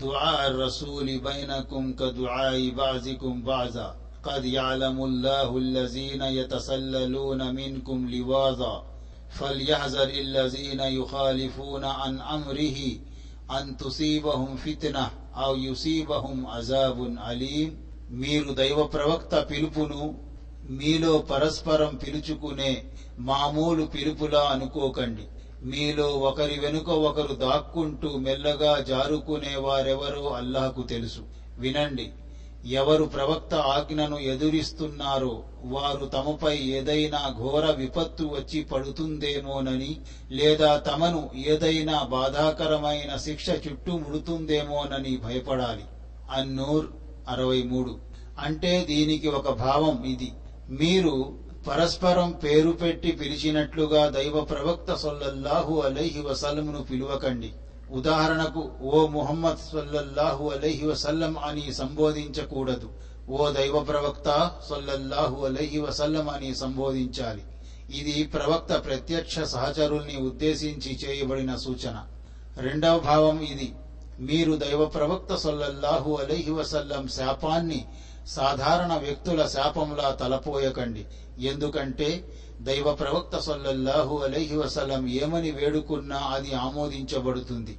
[0.00, 3.88] దుఆ الرسول بينكم كدعاء بعضكم بعضا
[4.24, 8.76] قد يعلم الله الذين يتسللون منكم لواظا
[9.30, 12.78] فليحذر الذين يخالفون عن أمره
[13.50, 16.98] أن تصيبهم فتنة أو يصيبهم عذاب
[17.30, 17.70] أليم
[18.12, 20.02] మీరు దైవ ప్రవక్త పిలుపును
[20.72, 22.72] మీలో పరస్పరం పిలుచుకునే
[23.20, 25.24] మామూలు పిలుపులా అనుకోకండి
[25.62, 31.22] మీలో ఒకరి వెనుక ఒకరు దాక్కుంటూ మెల్లగా జారుకునే వారెవరో అల్లాహకు తెలుసు
[31.58, 32.06] వినండి
[32.65, 43.17] ఎవరు ప్రవక్త ఆజ్ఞను ఎదురిస్తున్నారో వారు తమపై ఏదైనా ఘోర విపత్తు వచ్చి పడుతుందేమోనని లేదా తమను ఏదైనా బాధాకరమైన
[43.17, 45.83] శిక్ష చుట్టుముడుతుందేమోనని భయపడాలి.
[46.31, 46.85] అన్నూర్
[47.29, 47.97] అరవై మూడు.
[48.39, 50.31] అంటే దీనికి ఒక భావం ఇది.
[50.69, 57.53] మీరు పరస్పరం పేరు పెట్టి పిలిచినట్లుగా దైవ ప్రవక్త సొల్లల్లాహు అలైహి వసల్లంను పిలువకండి.
[57.91, 62.89] ఉదాహరణకు ఓ ముహమ్మద్ సల్లల్లాహు అలహి వసల్లం అని సంబోధించకూడదు.
[63.29, 67.43] ఓ దైవ ప్రవక్త సొల్లల్లాహు అలహి వసల్లం అని సంబోధించాలి.
[67.97, 72.03] ఇది ప్రవక్త ప్రత్యక్ష సహచరుల్ని ఉద్దేశించి చేయబడిన సూచన.
[72.57, 73.73] రెండవ భావం ఇది.
[74.19, 77.85] మీరు దైవ ప్రవక్త సొల్లల్లాహు అలహి వసల్లం శాపాన్ని
[78.27, 81.05] సాధారణ వ్యక్తుల శాపంలా తలపోయకండి.
[81.45, 82.25] ఎందుకంటే
[82.61, 87.77] దైవ ప్రవక్త సొల్లహు అలైహి వసలం ఏమని వేడుకున్నా అది ఆమోదించబడుతుంది.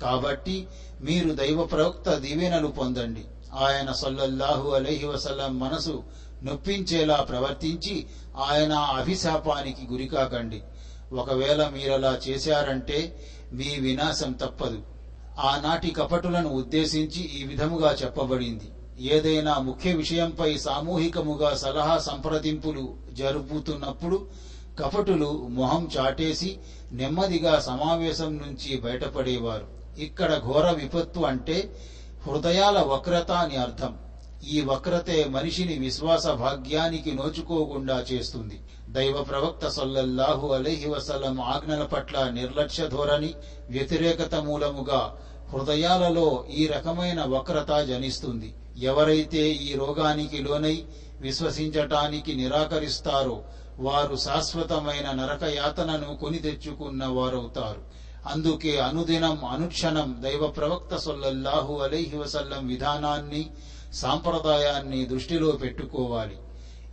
[0.00, 0.68] కాబట్టి
[1.00, 3.24] మీరు దైవ ప్రవక్త దీవెనలు పొందండి.
[3.54, 6.02] ఆయన సొల్లహు అలైహి వసలం మనసు
[6.42, 10.62] నొప్పించేలా ప్రవర్తించి ఆయన అభిశాపానికి గురికాకండి.
[11.12, 14.82] ఒకవేళ మీరలా చేశారంటే మీ వినాశం తప్పదు.
[15.38, 18.70] ఆనాటి కపటులను ఉద్దేశించి ఈ విధముగా చెప్పబడింది.
[19.00, 24.26] ఏదైనా ముఖ్య విషయంపై సామూహికముగా సలహా సంప్రదింపులు జరుపుతున్నప్పుడు
[24.78, 26.58] కపటులు మొహం చాటేసి
[26.92, 29.66] నెమ్మదిగా సమావేశం నుంచి బయటపడేవారు.
[29.98, 31.74] ఇక్కడ ఘోర విపత్తు అంటే
[32.26, 33.96] హృదయాల వక్రత అని అర్థం.
[34.44, 38.60] ఈ వక్రతే మనిషిని విశ్వాస భాగ్యానికి నోచుకోకుండా చేస్తుంది.
[38.88, 43.34] దైవ ప్రవక్త సల్లల్లాహు అలైహి వసలం ఆజ్ఞల పట్ల నిర్లక్ష్య ధోరణి
[43.70, 45.16] వ్యతిరేకత మూలముగా
[45.52, 48.54] హృదయాలలో ఈ రకమైన వక్రత జనిస్తుంది.
[48.78, 50.84] ఎవరైతే ఈ రోగానికి లోనై
[51.20, 53.44] విశ్వసించటానికి నిరాకరిస్తారో
[53.78, 57.82] వారు శాశ్వతమైన నరక యాతనను కొని తెచ్చుకున్న వారవుతారు.
[58.26, 63.50] అందుకే అనుదినం అనుక్షణం దైవ ప్రవక్త సొల్లల్లాహు అలైహి వసల్లం విధానాన్ని
[63.92, 66.36] సాంప్రదాయాన్ని దృష్టిలో పెట్టుకోవాలి.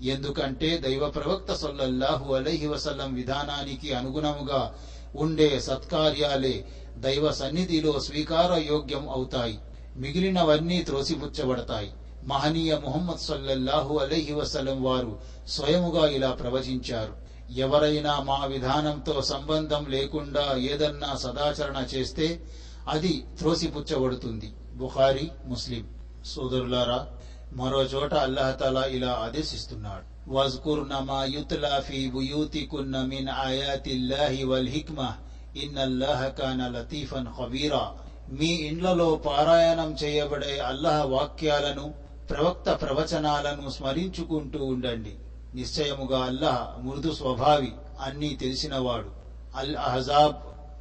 [0.02, 4.74] ఎందుకంటే దైవ ప్రవక్త సొల్లల్లాహు అలైహి వసల్లం విధానానికి అనుగుణముగా
[5.16, 6.66] ఉండే సత్కార్యాలే
[6.98, 9.60] దైవ సన్నిధిలో స్వీకార యోగ్యం అవుతాయి.
[9.98, 11.92] మిగిలినవన్నీ త్రోసిపుచ్చబడతాయి.
[12.24, 17.28] మహనీయ ముహమ్మద్ సల్లల్లాహు అలైహి వసలం వారు స్వయముగా ఇలా ప్రవచించారు.
[17.52, 22.44] ఎవరైనా మా విధానంతో సంబంధం లేకుండా ఏదన్నా సదాచరణ చేస్తే
[22.88, 24.54] అది త్రోసిపుచ్చబడుతుంది.
[24.74, 25.88] బుఖారి ముస్లిం.
[26.26, 27.08] సోదరులారా
[27.54, 30.34] మరో చోట అల్లాహతాలా ఇలా ఆదేశిస్తున్నాడు.
[30.34, 35.14] వజ్కుర్న మా యుత్లా ఫీ బుయూతికున్న మిన్ ఆయాతిల్లాహి వల్ హిక్మా.
[35.56, 37.96] ఇన్నల్లాహ కాన లతీఫన్ ఖబీరా.
[38.30, 41.94] మీ ఇండ్లలో పారాయణం చేయబడే అల్లాహ్ వాక్యాలను
[42.30, 45.16] ప్రవక్త ప్రవచనాలను స్మరించుకుంటూ ఉండండి.
[45.56, 49.10] నిశ్చయముగా అల్లాహ్ మృదు స్వభావి అన్నీ తెలిసినవాడు.
[49.56, 50.36] అల్ అహజాబ్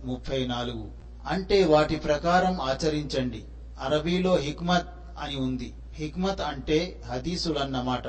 [0.06, 0.90] ముప్పై నాలుగు.
[1.28, 3.44] అంటే వాటి ప్రకారం ఆచరించండి.
[3.80, 4.88] అరబీలో హిక్మత్
[5.20, 5.74] అని ఉంది.
[5.94, 8.02] హిక్మత్ అంటే హదీసులన్నమాట.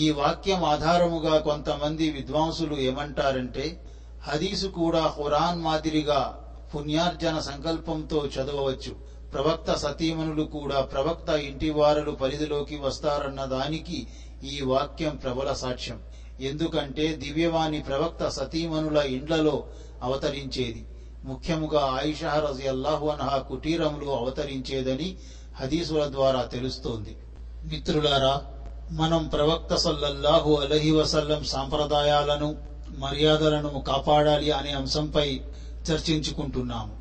[0.00, 3.84] ఈ వాక్యం ఆధారముగా కొంతమంది విద్వాంసులు ఏమంటారంటే
[4.22, 6.39] హదీసు కూడా ఖురాన్ మాదిరిగా
[6.74, 9.10] పుణ్యార్జన సంకల్పంతో చదవవచ్చు.
[9.32, 14.06] ప్రవక్త సతీమణులు కూడా ప్రవక్త ఇంటి వారలు పరిధిలోకి వస్తారన్న దానికి
[14.44, 16.02] ఈ వాక్యం ప్రబల సాక్ష్యం.
[16.40, 19.64] ఎందుకంటే దివ్యవాణి ప్రవక్త సతీమణుల ఇండ్లలో
[20.02, 20.86] అవతరించేది.
[21.24, 25.16] ముఖ్యముగా ఆయిషా రజియల్లాహు అనహా కుటీరంలో అవతరించేదని
[25.60, 27.16] హదీసుల ద్వారా తెలుస్తోంది.
[27.64, 28.42] మిత్రులారా
[28.90, 32.56] మనం ప్రవక్త సల్లల్లాహు అలహి వసల్లం సాంప్రదాయాలను
[32.98, 35.40] మర్యాదలను కాపాడాలి అనే అంశంపై
[35.90, 37.00] చర్చించుకుంటున్నాము.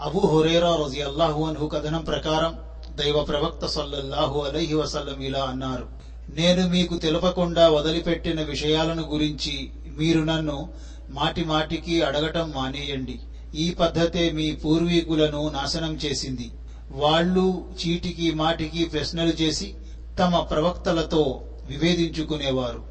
[0.00, 2.58] అబు హురేరా రజియల్లాహు అన్హు కథనం ప్రకారం
[2.96, 5.86] దైవ ప్రవక్త సల్లల్లాహు అలహి వసల్లం ఇలా అన్నారు.
[6.30, 10.68] నేను మీకు తెలపకుండా వదిలిపెట్టిన విషయాలను గురించి మీరు నన్ను
[11.10, 13.20] మాటి మాటికి అడగటం మానేయండి.
[13.54, 16.50] ఈ పద్ధతే మీ పూర్వీకులను నాశనం చేసింది.
[16.90, 19.74] వాళ్ళు చీటికి మాటికి ప్రశ్నలు చేసి
[20.18, 22.82] తమ ప్రవక్తలతో విభేదించుకునేవారు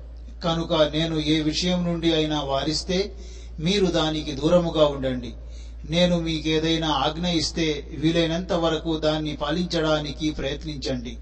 [0.43, 3.15] కనుక నేను ఏ విషయం నుండి అయినా వారిస్తే
[3.59, 5.33] మీరు దానికి దూరముగా ఉండండి.
[5.89, 11.17] నేను మీకేదైనా ఆజ్ఞ ఇస్తే వీలైనంత వరకు దాన్ని పాలించడానికి ప్రయత్నించండి.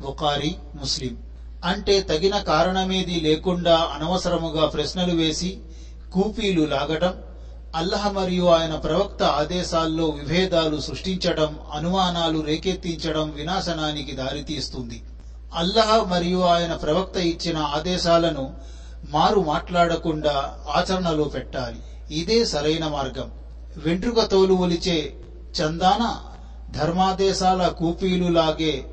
[0.00, 1.16] బుఖారి ముస్లిం.
[1.64, 5.58] అంటే తగిన కారణమేది లేకుండా అనవసరముగా ప్రశ్నలు వేసి
[6.12, 7.14] కూపీలు లాగటం
[7.74, 15.02] అల్లహ మరియు ఆయన ప్రవక్త ఆదేశాల్లో విభేదాలు సృష్టించడం అనుమానాలు రేకెత్తించడం వినాశనానికి దారితీస్తుంది.
[15.54, 18.54] అల్లహ మరియు ఆయన ప్రవక్త ఇచ్చిన ఆదేశాలను
[19.10, 22.14] మారు మాట్లాడకుండా ఆచరణలో పెట్టాలి.
[22.16, 23.30] ఇదే సరైన మార్గం.
[23.76, 25.16] వెంట్రుక తోలు ఒలిచే
[25.60, 26.20] చందాన
[26.78, 28.84] ధర్మాదేశాల కూపీలు లాగే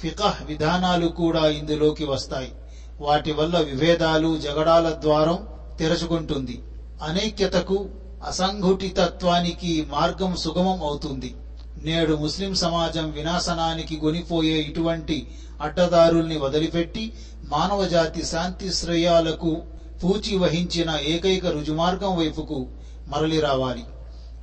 [0.00, 2.52] ఫికహ్ విధానాలు కూడా ఇందులోకి వస్తాయి.
[3.00, 5.46] వాటి వల్ల విభేదాలు జగడాల ద్వారం
[5.78, 6.62] తెరచుకుంటుంది.
[7.02, 7.88] అనైక్యతకు
[8.26, 11.34] అసంఘటితత్వానికి మార్గం సుగమం అవుతుంది.
[11.82, 15.26] నేడు ముస్లిం సమాజం వినాశనానికి గొనిపోయే ఇటువంటి
[15.62, 17.12] అడ్డదారుల్ని వదిలిపెట్టి
[17.52, 19.62] మానవజాతి శాంతి శ్రేయాలకు
[20.04, 22.66] పూచి వహించిన ఏకైక రుజుమార్గం వైపుకు
[23.08, 23.84] మరలి రావాలి.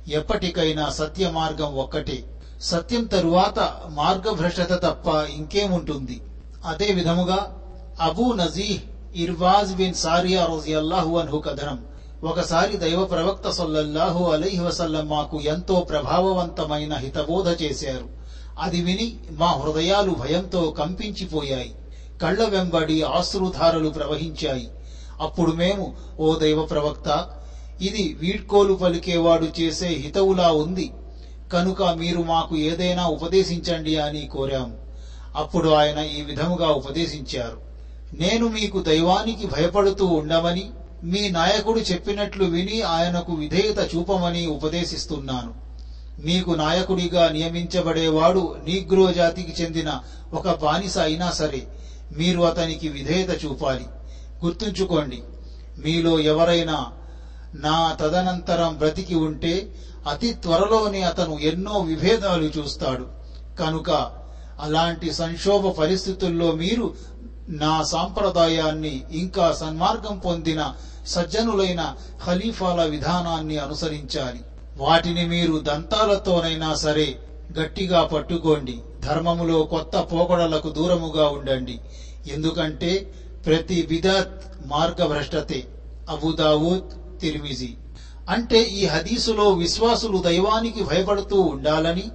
[0.08, 2.24] ఎప్పటికైనా సత్య మార్గం ఒక్కటే.
[2.62, 6.20] సత్యం తరువాత మార్గభ్రష్టత తప్ప ఇంకేముంటుంది?
[6.64, 7.56] అదే విధముగా
[8.00, 8.78] అబూ నజీహ్
[9.18, 11.84] ఇర్వాజ్ బిన్ సారియా రజియల్లాహు అన్హు కథనం.
[12.24, 18.08] ఒకసారి దైవ ప్రవక్త సొల్లహు అలీహి వసల్లం మాకు ఎంతో ప్రభావవంతమైన హితబోధ చేశారు.
[18.60, 21.74] అది విని మా హృదయాలు భయంతో కంపించిపోయాయి.
[22.22, 24.68] కళ్ళ వెంబడి ఆశ్రుధారలు ప్రవహించాయి.
[25.20, 27.30] అప్పుడు మేము ఓ దైవ ప్రవక్త
[27.82, 30.90] ఇది వీడ్కోలు పలికేవాడు చేసే హితవులా ఉంది.
[31.52, 34.76] కనుక మీరు మాకు ఏదైనా ఉపదేశించండి అని కోరాము.
[35.36, 37.58] అప్పుడు ఆయన ఈ విధముగా ఉపదేశించారు.
[38.14, 40.70] నేను మీకు దైవానికి భయపడుతూ ఉండమని
[41.04, 45.54] మీ నాయకుడు చెప్పినట్లు విని ఆయనకు విధేయత చూపమని ఉపదేశిస్తున్నాను.
[46.24, 50.00] మీకు నాయకుడిగా నియమించబడేవాడు నీగ్రో జాతికి చెందిన
[50.32, 51.66] ఒక బానిస అయినా సరే
[52.12, 53.86] మీరు అతనికి విధేయత చూపాలి.
[54.44, 55.22] గుర్తుంచుకోండి
[55.78, 56.92] మీలో ఎవరైనా
[57.54, 59.74] నా తదనంతరం బ్రతికి ఉంటే
[60.08, 63.06] అతి త్వరలోనే అతను ఎన్నో విభేదాలు చూస్తాడు.
[63.58, 63.90] కనుక
[64.60, 66.94] అలాంటి సంక్షోభ పరిస్థితుల్లో మీరు
[67.48, 70.74] నా సాంప్రదాయాన్ని ఇంకా సన్మార్గం పొందిన
[71.06, 71.96] సజ్జనులైన
[72.26, 74.40] ఖలీఫాల విధానాన్ని అనుసరించాలి.
[74.76, 77.18] వాటిని మీరు దంతాలతోనైనా సరే
[77.60, 78.80] గట్టిగా పట్టుకోండి.
[79.00, 81.80] ధర్మములో కొత్త పోకడలకు దూరముగా ఉండండి.
[82.26, 83.12] ఎందుకంటే
[83.46, 85.66] ప్రతి బిదత్ మార్గభ్రష్టతే.
[86.08, 87.76] అబుదావూద్ తిరిమిజి.
[88.28, 92.10] అంటే ఈ హదీసులో విశ్వాసులు దైవానికి భయపడుతూ ఉండాలని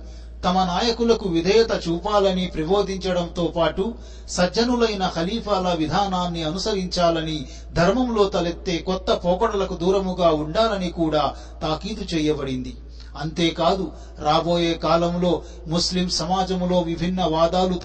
[0.45, 3.93] తమ నాయకులకు విధేయత చూపాలని ప్రబోధించడంతో పాటు
[4.29, 12.75] సజ్జనులైన ఖలీఫాల విధానాన్ని అనుసరించాలని ధర్మంలో తలెత్తే కొత్త పోకడలకు దూరముగా ఉండాలని కూడా తాకీదు చేయబడింది.
[13.17, 17.81] అంతేకాదు రాబోయే కాలంలో ముస్లిం సమాజంలో విభిన్న వాదాలు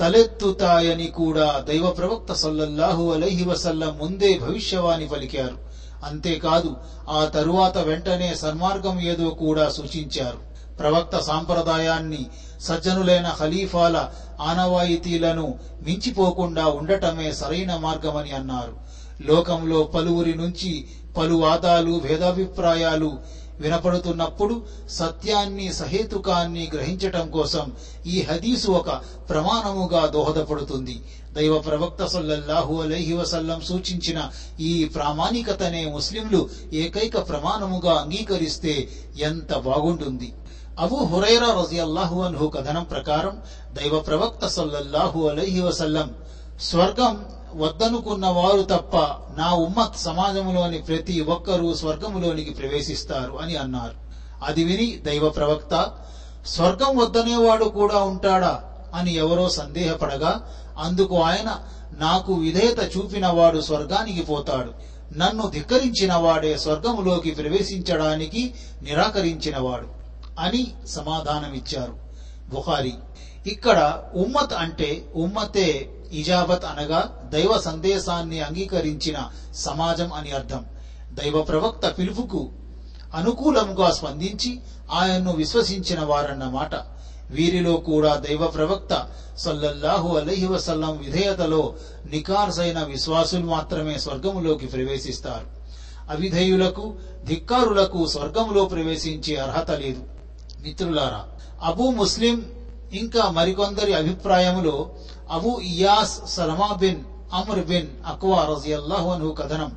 [0.00, 5.64] తలెత్తుతాయని కూడా దైవ ప్రవక్త సల్లల్లాహు అలహి వసల్లం ముందే భవిష్యవాణి పలికారు.
[6.04, 6.76] అంతేకాదు
[7.08, 10.54] ఆ తరువాత వెంటనే సన్మార్గం ఏదో కూడా సూచించారు.
[10.78, 12.26] ప్రవక్త సాంప్రదాయాన్ని
[12.60, 14.08] సజ్జనులైన ఖలీఫాల
[14.40, 18.76] ఆనవాయితీలను మించిపోకుండా ఉండటమే సరైన మార్గమని అన్నారు.
[19.22, 23.18] లోకంలో పలువురి నుంచి పలు వాదాలు భేదాభిప్రాయాలు
[23.60, 27.72] వినపడుతున్నప్పుడు సత్యాన్ని సహేతుకాన్ని గ్రహించటం కోసం
[28.06, 28.90] ఈ హదీసు ఒక
[29.30, 31.04] ప్రమాణముగా దోహదపడుతుంది.
[31.32, 38.88] దైవ ప్రవక్త సల్లల్లాహు అలైహి వసల్లం సూచించిన ఈ ప్రామాణికతనే ముస్లింలు ఏకైక ప్రమాణముగా అంగీకరిస్తే
[39.18, 40.32] ఎంత బాగుంటుంది.
[40.78, 43.42] అబూ హురైరా రజియల్లాహు అన్హు కథనం ప్రకారం
[43.74, 46.14] దైవ ప్రవక్త సల్లల్లాహు అలైహి వసల్లం
[46.60, 48.96] స్వర్గం వద్దనుకున్న వారు తప్ప
[49.40, 54.04] నా ఉమ్మత్ సమాజంలోని ప్రతి ఒక్కరూ స్వర్గములోనికి ప్రవేశిస్తారు అని అన్నారు.
[54.44, 55.90] అది విని దైవ ప్రవక్త
[56.46, 58.62] స్వర్గం వద్దనేవాడు కూడా ఉంటాడా?
[58.94, 61.58] అని ఎవరో సందేహపడగా అందుకు ఆయన
[61.98, 64.72] నాకు విధేయత చూపిన వాడు స్వర్గానికి పోతాడు.
[65.18, 70.04] నన్ను ధిక్కరించిన వాడే స్వర్గములోకి ప్రవేశించడానికి నిరాకరించినవాడు.
[70.40, 71.98] అని సమాధానమిచ్చారు
[72.54, 72.94] బుహారి
[73.46, 79.18] ఇక్కడ ఉమ్మత్ అంటే ఉమ్మతే ఇజాబత్ అనగా దైవ సందేశాన్ని అంగీకరించిన
[79.54, 80.64] సమాజం అని అర్థం.
[81.12, 82.48] దైవ ప్రవక్త పిలుపుకు
[83.14, 84.60] అనుకూలంగా స్పందించి
[84.92, 86.74] ఆయన్ను విశ్వసించిన వారన్నమాట
[87.30, 91.74] వీరిలో కూడా దైవ ప్రవక్త సల్లల్లాహు అలహి వసల్లం విధేయతలో
[92.10, 95.46] నికార్సైన విశ్వాసులు మాత్రమే స్వర్గములోకి ప్రవేశిస్తారు.
[96.10, 100.02] అవిధేయులకు ధిక్కారులకు స్వర్గములో ప్రవేశించే అర్హత లేదు.
[100.62, 101.24] మిత్రులారా
[101.62, 102.44] అబూ ముస్లిం
[102.92, 104.90] ఇంకా మరికొందరి అభిప్రాయములో
[105.30, 109.76] Abu Iyas Salama bin Amr bin Akwa రజియల్లాహు అను కథనం.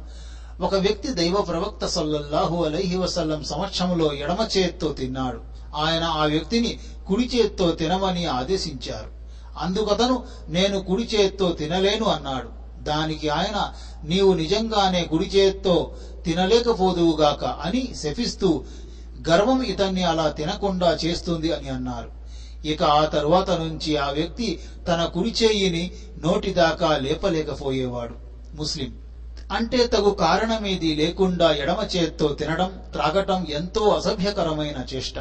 [0.61, 5.39] ఒక వ్యక్తి దైవ ప్రవక్త సల్లల్లాహు అలైహి వసల్లం సమక్షంలో ఎడమ చేత్తో తిన్నాడు.
[5.75, 9.11] ఆయన ఆ వ్యక్తిని కుడి చేత్తో తినమని ఆదేశించారు.
[9.57, 12.49] అందుకతను నేను కుడి చేత్తో తినలేను అన్నాడు.
[12.83, 18.63] దానికి ఆయన నీవు నిజంగానే కుడి చేత్తో తినలేకపోదువుగాక అని శపిస్తూ
[19.29, 22.16] గర్వం ఇతన్ని అలా తినకుండా చేస్తుంది అని అన్నారు.
[22.65, 24.55] ఇక ఆ తరువాత నుంచి ఆ వ్యక్తి
[24.87, 28.15] తన కుడి చేయిని నోటి దాకా లేపలేకపోయేవాడు.
[28.53, 28.91] ముస్లిం.
[29.51, 35.17] అంటే తగు కారణమేది లేకుండా ఎడమ చేత్తో తినడం త్రాగటం ఎంతో అసభ్యకరమైన చేష్ట.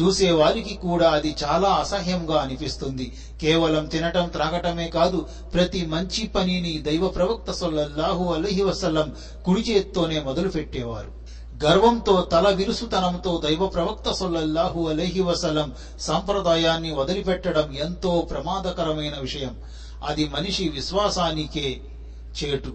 [0.00, 3.10] చూసే వారికి కూడా అది చాలా అసహ్యంగా అనిపిస్తుంది.
[3.40, 9.12] కేవలం తినటం త్రాగటమే కాదు ప్రతి మంచి పనిని దైవ ప్రవక్త సొల్లహు అలహి వసల్లం
[9.44, 11.25] కుడి చేత్తోనే మొదలుపెట్టేవారు.
[11.64, 19.56] గర్వంతో తల విరుసుతనంతో దైవ ప్రవక్త సొల్లల్లాహు అలహి వసలం సాంప్రదాయాన్ని వదిలిపెట్టడం ఎంతో ప్రమాదకరమైన విషయం.
[20.04, 21.80] అది మనిషి విశ్వాసానికే
[22.44, 22.72] చేటు.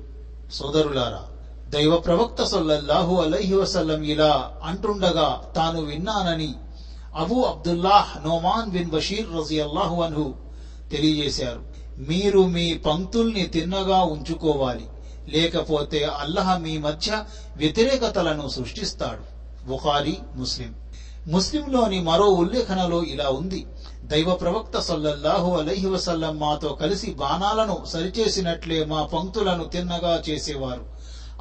[0.53, 1.23] సోదరులారా
[1.69, 6.55] దైవ ప్రవక్త సొల్లహు అలహి వసల్లం ఇలా అంటుండగా తాను విన్నానని
[7.15, 10.33] Abu Abdullah Noman bin Bashir రజియల్లాహు అన్హు
[10.91, 11.61] తెలియజేశారు.
[11.97, 14.85] మీరు మీ పంక్తుల్ని తిన్నగా ఉంచుకోవాలి.
[15.29, 17.23] లేకపోతే అల్లహ మీ మధ్య
[17.57, 19.41] వ్యతిరేకతలను సృష్టిస్తాడు.
[19.67, 20.75] బుఖారి ముస్లిం.
[21.27, 23.65] ముస్లింలోని మరో ఉల్లేఖనలో ఇలా ఉంది.
[24.03, 30.85] దైవ ప్రవక్త సల్లల్లాహు అలహి వసల్లం మాతో కలిసి బాణాలను సరిచేసినట్లే మా పంక్తులను తిన్నగా చేసేవారు.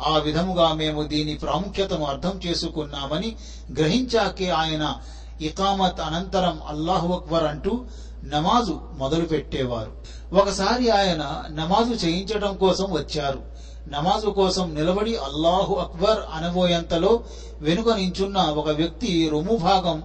[0.01, 3.37] ఆ విధముగా మేము దీని ప్రాముఖ్యతను అర్థం చేసుకున్నామని
[3.73, 4.97] గ్రహించాకే ఆయన
[5.41, 7.85] ఇకామత్ అనంతరం అల్లాహు అక్బర్ అంటూ
[8.25, 9.93] నమాజు మొదలు పెట్టేవారు
[10.35, 13.50] ఒకసారి ఆయన నమాజు చేయించడం కోసం వచ్చారు.
[13.93, 17.25] నమాజు కోసం నిలబడి అల్లాహు అక్బర్ అనబోయేంతలో
[17.61, 20.03] వెనుక నించున్న ఒక వ్యక్తి రొమ్ము భాగం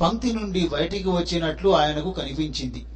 [0.00, 2.86] పంక్తి నుండి బయటికి వచ్చినట్లు ఆయనకు కనిపించింది.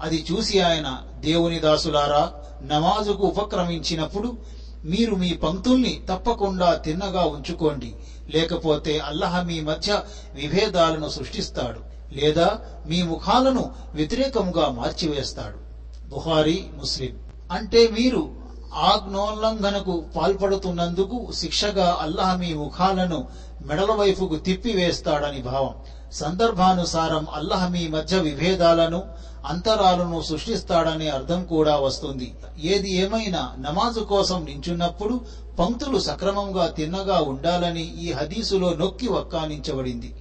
[0.00, 4.36] అది చూసి ఆయన దేవుని దాసులారా నమాజుకు ఉపక్రమించినప్పుడు
[4.84, 7.94] మీరు మీ పంక్తుల్ని తప్పకుండా తిన్నగా ఉంచుకోండి.
[8.34, 10.00] లేకపోతే అల్లహ మీ మధ్య
[10.34, 11.80] విభేదాలను సృష్టిస్తాడు.
[12.16, 15.64] లేదా మీ ముఖాలను వ్యతిరేకంగా మార్చివేస్తాడు.
[16.08, 17.18] బుహారీ ముస్లిం.
[17.52, 18.43] అంటే మీరు
[18.74, 23.28] ఆజ్ఞోల్లంఘనకు పాల్పడుతున్నందుకు శిక్షగా అల్లాహ్ మీ ముఖాలను
[23.66, 25.74] మెడల వైపుకు తిప్పివేస్తాడని భావం.
[26.12, 29.02] సందర్భానుసారం అల్లహ మీ మధ్య విభేదాలను
[29.46, 32.34] అంతరాలను సృష్టిస్తాడనే అర్థం కూడా వస్తుంది.
[32.62, 35.20] ఏది ఏమైనా నమాజు కోసం నించున్నప్పుడు
[35.58, 40.14] పంక్తులు సక్రమంగా తిన్నగా ఉండాలని ఈ హదీసులో నొక్కి వక్కానించబడింది.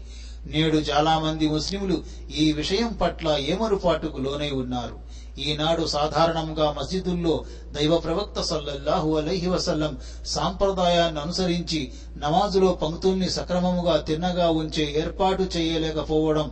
[0.46, 2.04] నేడు చాలామంది ముస్లింలు
[2.38, 5.13] ఈ విషయం పట్ల ఏమరుపాటుకు లోనై ఉన్నారు.
[5.40, 14.94] ఈనాడు సాధారణంగా మసీదుల్లో దైవ ప్రవక్త సల్లల్లాహు అలైహి వసల్లం సాంప్రదాయాన్ని అనుసరించి నమాజులో పంక్తుల్ని సక్రమముగా తిన్నగా ఉంచే
[14.98, 16.52] ఏర్పాటు చేయలేకపోవడం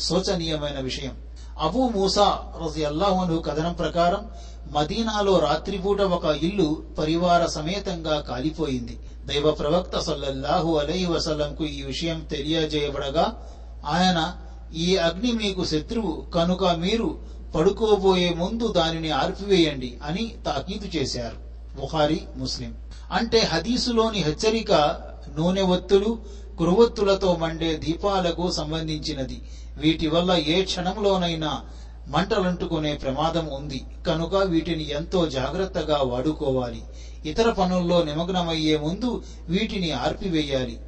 [0.00, 1.16] శోచనీయమైన విషయం.
[1.60, 4.30] అబూ మూసా రజియల్లాహును కథనం ప్రకారం
[4.72, 8.98] మదీనాలో రాత్రిపూట ఒక ఇల్లు పరివార సమేతంగా కాలిపోయింది.
[9.26, 13.48] దైవ ప్రవక్త సల్లల్లాహు అలై వసల్లంకు ఈ విషయం తెలియజేయబడగా
[13.86, 14.36] ఆయన
[14.76, 21.36] ఈ అగ్ని మీకు శత్రువు కనుక మీరు పడుకోబోయే ముందు దానిని ఆర్పివేయండి అని తాకీదు చేశారు.
[21.76, 22.74] బుఖారి ముస్లిం.
[23.12, 25.00] అంటే హదీసులోని హెచ్చరిక
[25.36, 26.18] నూనె ఒత్తులు
[26.58, 29.42] కురువొత్తులతో మండే దీపాలకు సంబంధించినది.
[29.76, 31.62] వీటి వల్ల ఏ క్షణంలోనైనా
[32.08, 33.84] మంటలంటుకునే ప్రమాదం ఉంది.
[34.06, 36.82] కనుక వీటిని ఎంతో జాగ్రత్తగా వాడుకోవాలి.
[37.24, 40.78] ఇతర పనుల్లో నిమగ్నమయ్యే ముందు వీటిని ఆర్పివేయాలి.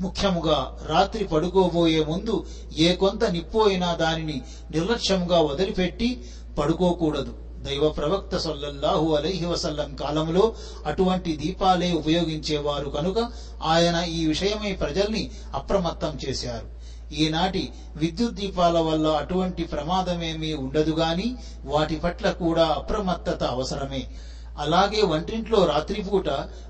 [0.00, 2.44] ముఖ్యముగా రాత్రి పడుకోబోయే ముందు
[2.78, 6.22] ఏ కొంత నిప్పోయినా దానిని నిర్లక్ష్యంగా వదిలిపెట్టి
[6.58, 7.32] పడుకోకూడదు.
[7.62, 10.54] దైవ ప్రవక్త సల్లల్లాహు అలైహి వసల్లం కాలంలో
[10.86, 13.18] అటువంటి దీపాలే ఉపయోగించేవారు కనుక
[13.62, 16.68] ఆయన ఈ విషయమై ప్రజల్ని అప్రమత్తం చేశారు.
[17.14, 21.34] ఈనాటి విద్యుత్ దీపాల వల్ల అటువంటి ప్రమాదమేమీ ఉండదు గాని
[21.64, 24.06] వాటి పట్ల కూడా అప్రమత్తత అవసరమే.
[24.58, 26.28] అలాగే వంటింట్లో రాత్రిపూట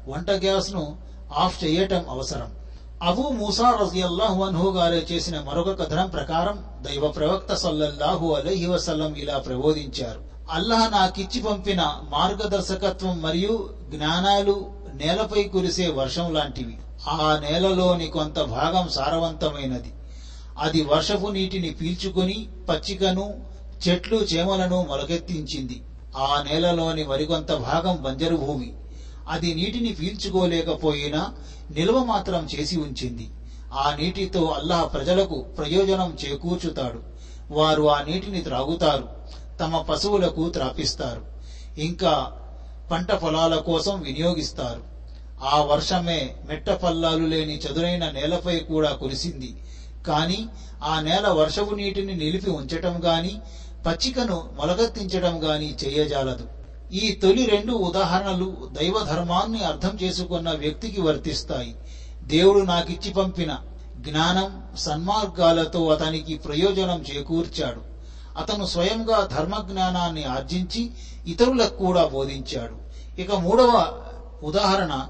[0.09, 0.97] వంట గ్యాస్ను
[1.37, 2.60] ఆఫ్ చేయటం అవసరం.
[3.03, 9.39] అబూ మూసా రజియల్లాహు అన్హు గారే చేసిన మరొక కథనం ప్రకారం దైవ ప్రవక్త సల్లల్లాహు అలహి వసల్లం ఇలా
[9.39, 10.21] ప్రబోధించారు.
[10.51, 16.79] అల్లాహ్ నాకిచ్చి పంపిన మార్గదర్శకత్వం మరియు జ్ఞానాలు నేలపై కురిసే వర్షం లాంటివి.
[17.09, 19.93] ఆ నేలలోని కొంత భాగం సారవంతమైనది.
[20.59, 23.41] అది వర్షపు నీటిని పీల్చుకొని పచ్చికను
[23.89, 25.83] చెట్లు చేమలను మొలకెత్తించింది.
[26.17, 28.73] ఆ నేలలోని మరికొంత భాగం బంజరు భూమి.
[29.31, 31.23] అది నీటిని పీల్చుకోలేకపోయినా
[31.71, 33.31] నిల్వ మాత్రం చేసి ఉంచింది.
[33.75, 37.01] ఆ నీటితో అల్లాహ్ ప్రజలకు ప్రయోజనం చేకూర్చుతాడు.
[37.51, 39.09] వారు ఆ నీటిని త్రాగుతారు
[39.61, 41.23] తమ పశువులకు త్రాపిస్తారు
[41.81, 42.15] ఇంకా
[42.91, 44.83] పంట పొలాల కోసం వినియోగిస్తారు.
[45.45, 49.51] ఆ వర్షమే మెట్ట పల్లాలు లేని చదునైన నేలపై కూడా కురిసింది.
[50.07, 50.47] కాని
[50.85, 53.41] ఆ నేల వర్షపు నీటిని నిలిపి ఉంచటం గాని
[53.87, 56.47] పచ్చికను మొలగెత్తించడం గాని చేయజాలదు.
[56.93, 61.77] ఈ తొలి రెండు ఉదాహరణలు దైవ ధర్మాన్ని అర్థం చేసుకున్న వ్యక్తికి వర్తిస్తాయి.
[62.23, 63.59] దేవుడు నాకిచ్చి పంపిన
[63.97, 67.81] జ్ఞానం సన్మార్గాలతో అతనికి ప్రయోజనం చేకూర్చాడు.
[68.39, 70.91] అతను స్వయంగా ధర్మ జ్ఞానాన్ని ఆర్జించి
[71.27, 72.77] ఇతరులకు కూడా బోధించాడు.
[73.21, 74.03] ఇక మూడవ
[74.43, 75.07] ఉదాహరణ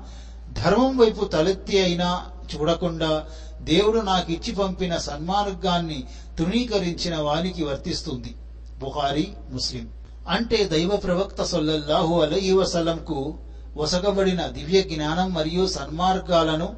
[0.53, 3.27] ధర్మం వైపు తలెత్తి అయినా చూడకుండా
[3.61, 6.05] దేవుడు నాకిచ్చి పంపిన సన్మార్గాన్ని
[6.39, 8.35] తృణీకరించిన వానికి వర్తిస్తుంది.
[8.79, 9.89] బుహారీ ముస్లిం.
[10.27, 13.39] అంటే దైవ ప్రవక్త సొల్లహు అలహీ వసలంకు
[13.77, 16.77] వసగబడిన దివ్య జ్ఞానం మరియు సన్మార్గాలను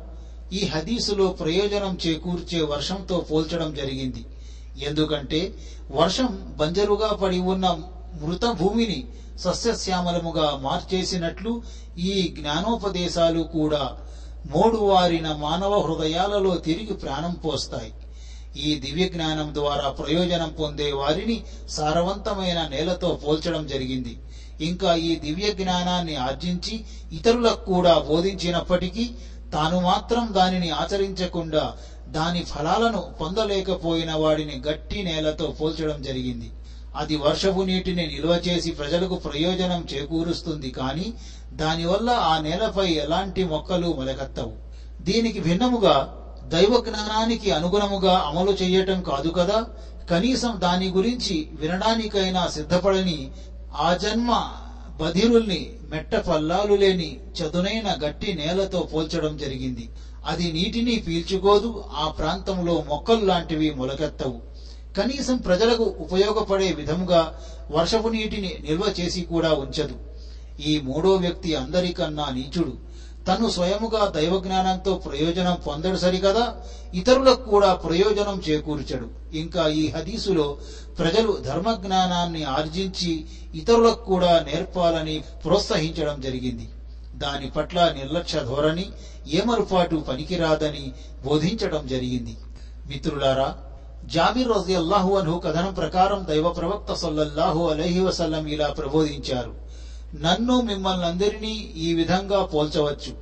[0.52, 4.24] ఈ హదీసులో ప్రయోజనం చేకూర్చే వర్షంతో పోల్చడం జరిగింది.
[4.76, 5.54] ఎందుకంటే
[5.90, 7.66] వర్షం బంజరుగా పడి ఉన్న
[8.22, 9.04] మృత భూమిని
[9.38, 11.62] సస్యశ్యామలముగా మార్చేసినట్లు
[11.98, 13.96] ఈ జ్ఞానోపదేశాలు కూడా
[14.46, 17.92] మోడువారిన మానవ హృదయాలలో తిరిగి ప్రాణం పోస్తాయి.
[18.56, 24.18] ఈ దివ్య జ్ఞానం ద్వారా ప్రయోజనం పొందే వారిని సారవంతమైన నేలతో పోల్చడం జరిగింది.
[24.60, 29.10] ఇంకా ఈ దివ్య జ్ఞానాన్ని ఆర్జించి ఇతరులకు కూడా బోధించినప్పటికీ
[29.52, 31.74] తాను మాత్రం దానిని ఆచరించకుండా
[32.08, 36.50] దాని ఫలాలను పొందలేకపోయిన వాడిని గట్టి నేలతో పోల్చడం జరిగింది.
[36.96, 41.12] అది వర్షపు నీటిని నిల్వ చేసి ప్రజలకు ప్రయోజనం చేకూరుస్తుంది కానీ
[41.52, 44.52] దానివల్ల ఆ నేలపై ఎలాంటి మొక్కలు మొలకెత్తవు.
[45.02, 46.21] దీనికి భిన్నముగా
[46.52, 49.66] దైవ జ్ఞానానికి అనుగుణముగా అమలు చేయటం కాదు కదా?
[50.10, 53.30] కనీసం దాని గురించి వినడానికైనా సిద్ధపడని
[53.74, 54.50] ఆ జన్మ
[55.00, 59.88] బధిరుల్ని మెట్ట పల్లాలు లేని చదునైన గట్టి నేలతో పోల్చడం జరిగింది.
[60.26, 64.40] అది నీటిని పీల్చుకోదు ఆ ప్రాంతంలో మొక్కలు లాంటివి మొలకెత్తవు.
[64.98, 67.38] కనీసం ప్రజలకు ఉపయోగపడే విధముగా
[67.70, 69.94] వర్షపు నీటిని నిల్వ చేసి కూడా ఉంచదు.
[70.60, 72.91] ఈ మూడో వ్యక్తి అందరికన్నా నీచుడు.
[73.28, 76.54] తను స్వయముగా దైవ జ్ఞానంతో ప్రయోజనం పొందడు సరికదా?
[76.94, 79.36] ఇతరులకు కూడా ప్రయోజనం చేకూర్చడు.
[79.36, 80.56] ఇంకా ఈ హదీసులో
[80.98, 86.68] ప్రజలు ధర్మ జ్ఞానాన్ని ఆర్జించి ఇతరులకు కూడా నేర్పాలని ప్రోత్సహించడం జరిగింది.
[87.14, 88.86] దాని పట్ల నిర్లక్ష్య ధోరణి
[89.28, 90.92] ఏమరుపాటు పనికిరాదని
[91.24, 92.36] బోధించడం జరిగింది.
[92.86, 93.56] మిత్రులారా
[94.04, 99.61] జాబిర్ రజి అల్లాహు అన్హు కథనం ప్రకారం దైవ ప్రవక్త సల్లల్లాహు అలహి వసల్లం ఇలా ప్రబోధించారు.
[100.14, 103.12] నన్ను మిమ్మల్ని అందరినీ ఈ విధంగా పోల్చవచ్చు.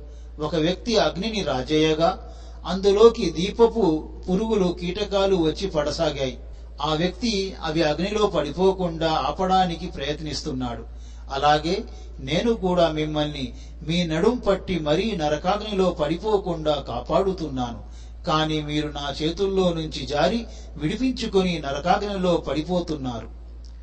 [0.45, 2.31] ఒక వ్యక్తి అగ్నిని రాజేయగా
[2.65, 6.37] అందులోకి దీపపు పురుగులు కీటకాలు వచ్చి పడసాగాయి.
[6.81, 10.83] ఆ వ్యక్తి అవి అగ్నిలో పడిపోకుండా ఆపడానికి ప్రయత్నిస్తున్నాడు.
[11.31, 11.83] అలాగే
[12.19, 13.53] నేను కూడా మిమ్మల్ని
[13.87, 17.83] మీ నడుం పట్టి మరీ నరకాగ్నిలో పడిపోకుండా కాపాడుతున్నాను.
[18.25, 20.45] కానీ మీరు నా చేతుల్లో నుంచి జారి
[20.77, 23.29] విడిపించుకొని నరకాగ్నిలో పడిపోతున్నారు.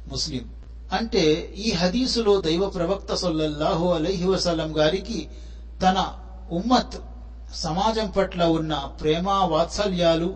[0.08, 0.50] ముస్లిం
[0.92, 5.28] అంటే ఈ హదీసులో దైవ ప్రవక్త సొల్లహు అలైహి వసలం గారికి
[5.82, 6.06] తన
[6.52, 6.94] ఉమ్మత్
[7.54, 10.34] సమాజం పట్ల ఉన్న ప్రేమ వాత్సల్యాలు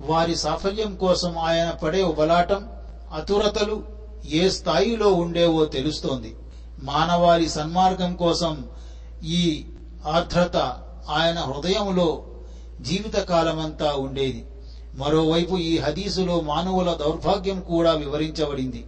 [0.00, 2.68] వారి సాఫల్యం కోసం ఆయన పడే ఉబలాటం
[3.12, 3.82] అతురతలు
[4.30, 6.36] ఏ స్థాయిలో ఉండేవో తెలుస్తోంది.
[6.82, 8.64] మానవాళి సన్మార్గం కోసం
[9.24, 9.64] ఈ
[10.06, 10.56] ఆర్ద్రత
[11.08, 12.24] ఆయన హృదయంలో
[12.80, 14.46] జీవితకాలమంతా ఉండేది.
[14.94, 18.84] మరోవైపు ఈ హదీసులో మానవుల దౌర్భాగ్యం కూడా వివరించబడింది.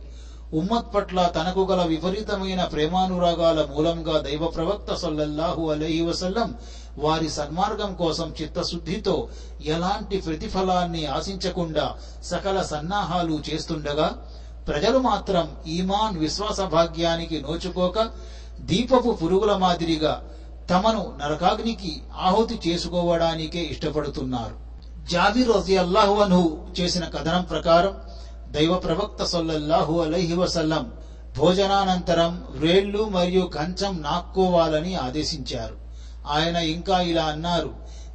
[0.52, 6.50] ఉమ్మత్ పట్ల తనకు గల విపరీతమైన ప్రేమానురాగాల మూలంగా దైవ ప్రవక్త సల్లల్లాహు అలహి వసల్లం
[6.98, 9.28] వారి సన్మార్గం కోసం చిత్తశుద్ధితో
[9.66, 14.08] ఎలాంటి ప్రతిఫలాన్ని ఆశించకుండా సకల సన్నాహాలు చేస్తుండగా
[14.68, 18.10] ప్రజలు మాత్రం ఈమాన్ విశ్వాస భాగ్యానికి నోచుకోక
[18.60, 20.22] దీపపు పురుగుల మాదిరిగా
[20.70, 24.54] తమను నరకాగ్నికి ఆహుతి చేసుకోవడానికే ఇష్టపడుతున్నారు.
[25.10, 27.94] జాబిర్ రజియల్లాహు అన్హు చేసిన కథనం ప్రకారం
[28.50, 30.92] దైవ ప్రవక్త సొల్లల్లాహు అలైహి వసల్లం
[31.38, 35.76] భోజనానంతరం వ్రేళ్ళు మరియు కంచం నాక్కోవాలని ఆదేశించారు.
[36.26, 37.74] ఆయన ఇంకా ఇలా అన్నారు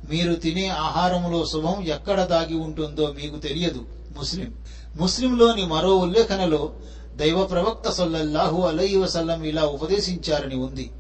[0.10, 3.86] మీరు తినే ఆహారములో శుభం ఎక్కడ దాగి ఉంటుందో మీకు తెలియదు
[4.18, 4.56] ముస్లిం.
[4.96, 6.74] ముస్లింలోని మరో ఉల్లేఖనలో
[7.16, 10.92] దైవ ప్రవక్త సొల్లల్లాహు అలైహి వసల్లం ఇలా ఉపదేశించారని ఉంది.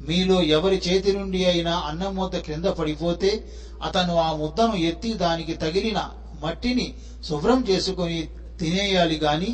[0.00, 3.50] మీలో ఎవరి చేతి నుండి అయినా అన్నం క్రింద పడిపోతే
[3.84, 6.10] అతను ఆ ముద్దను ఎత్తి దానికి తగిలిన
[6.42, 6.94] మట్టిని
[7.28, 8.28] శుభ్రం చేసుకొని
[8.60, 9.52] తినేయాలి గాని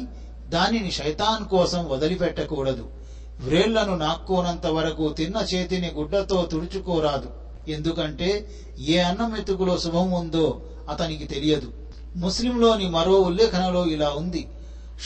[0.48, 2.84] దానిని శైతాన్ కోసం వదిలిపెట్టకూడదు.
[3.40, 7.30] వ్రేళ్ళను నాక్కోనంత వరకు తిన్న చేతిని గుడ్డతో తుడుచుకోరాదు.
[7.68, 8.30] ఎందుకంటే
[8.88, 10.46] ఏ అన్నం ఎత్తుకులో శుభం ఉందో
[10.90, 11.72] అతనికి తెలియదు.
[12.16, 14.42] ముస్లింలోని మరో ఉల్లేఖనలో ఇలా ఉంది.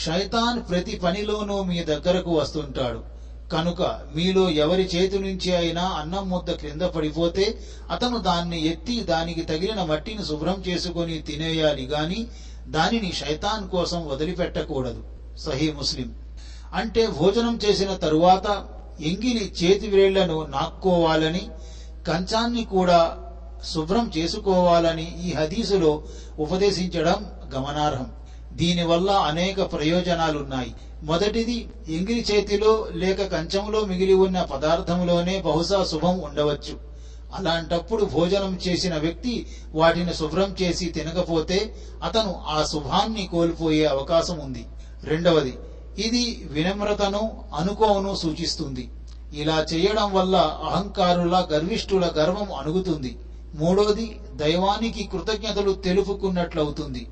[0.05, 3.01] శైతాన్ ప్రతి పనిలోనూ మీ దగ్గరకు వస్తుంటాడు.
[3.51, 3.81] కనుక
[4.15, 7.45] మీలో ఎవరి చేతి నుంచి అయినా అన్నం ముద్ద క్రింద పడిపోతే
[7.91, 12.19] అతను దాన్ని ఎత్తి దానికి తగిలిన మట్టిని శుభ్రం చేసుకొని తినేయాలి గాని
[12.67, 15.03] దానిని శైతాన్ కోసం వదిలిపెట్టకూడదు.
[15.37, 16.15] సహీ ముస్లిం.
[16.73, 18.65] అంటే భోజనం చేసిన తరువాత
[19.01, 21.49] ఎంగిలి చేతి వేళ్ళను నాక్కోవాలని
[22.07, 23.17] కంచాన్ని కూడా
[23.73, 26.03] శుభ్రం చేసుకోవాలని ఈ హదీసులో
[26.39, 28.11] ఉపదేశించడం గమనార్హం.
[28.53, 30.73] దీనివల్ల అనేక ప్రయోజనాలున్నాయి.
[31.03, 36.90] మొదటిది ఎంగిలి చేతిలో లేక కంచంలో మిగిలి ఉన్న పదార్థంలోనే బహుశా శుభం ఉండవచ్చు.
[37.33, 44.65] అలాంటప్పుడు భోజనం చేసిన వ్యక్తి వాటిని శుభ్రం చేసి తినకపోతే అతను ఆ శుభాన్ని కోల్పోయే అవకాశం ఉంది.
[45.03, 45.59] రెండవది
[45.99, 48.89] ఇది వినమ్రతను అనుకోవను సూచిస్తుంది.
[49.33, 50.35] ఇలా చేయడం వల్ల
[50.69, 53.19] అహంకారుల గర్విష్ఠుల గర్వం అణుగుతుంది.
[53.55, 57.07] మూడోది దైవానికి కృతజ్ఞతలు తెలుపుకున్నట్లవుతుంది.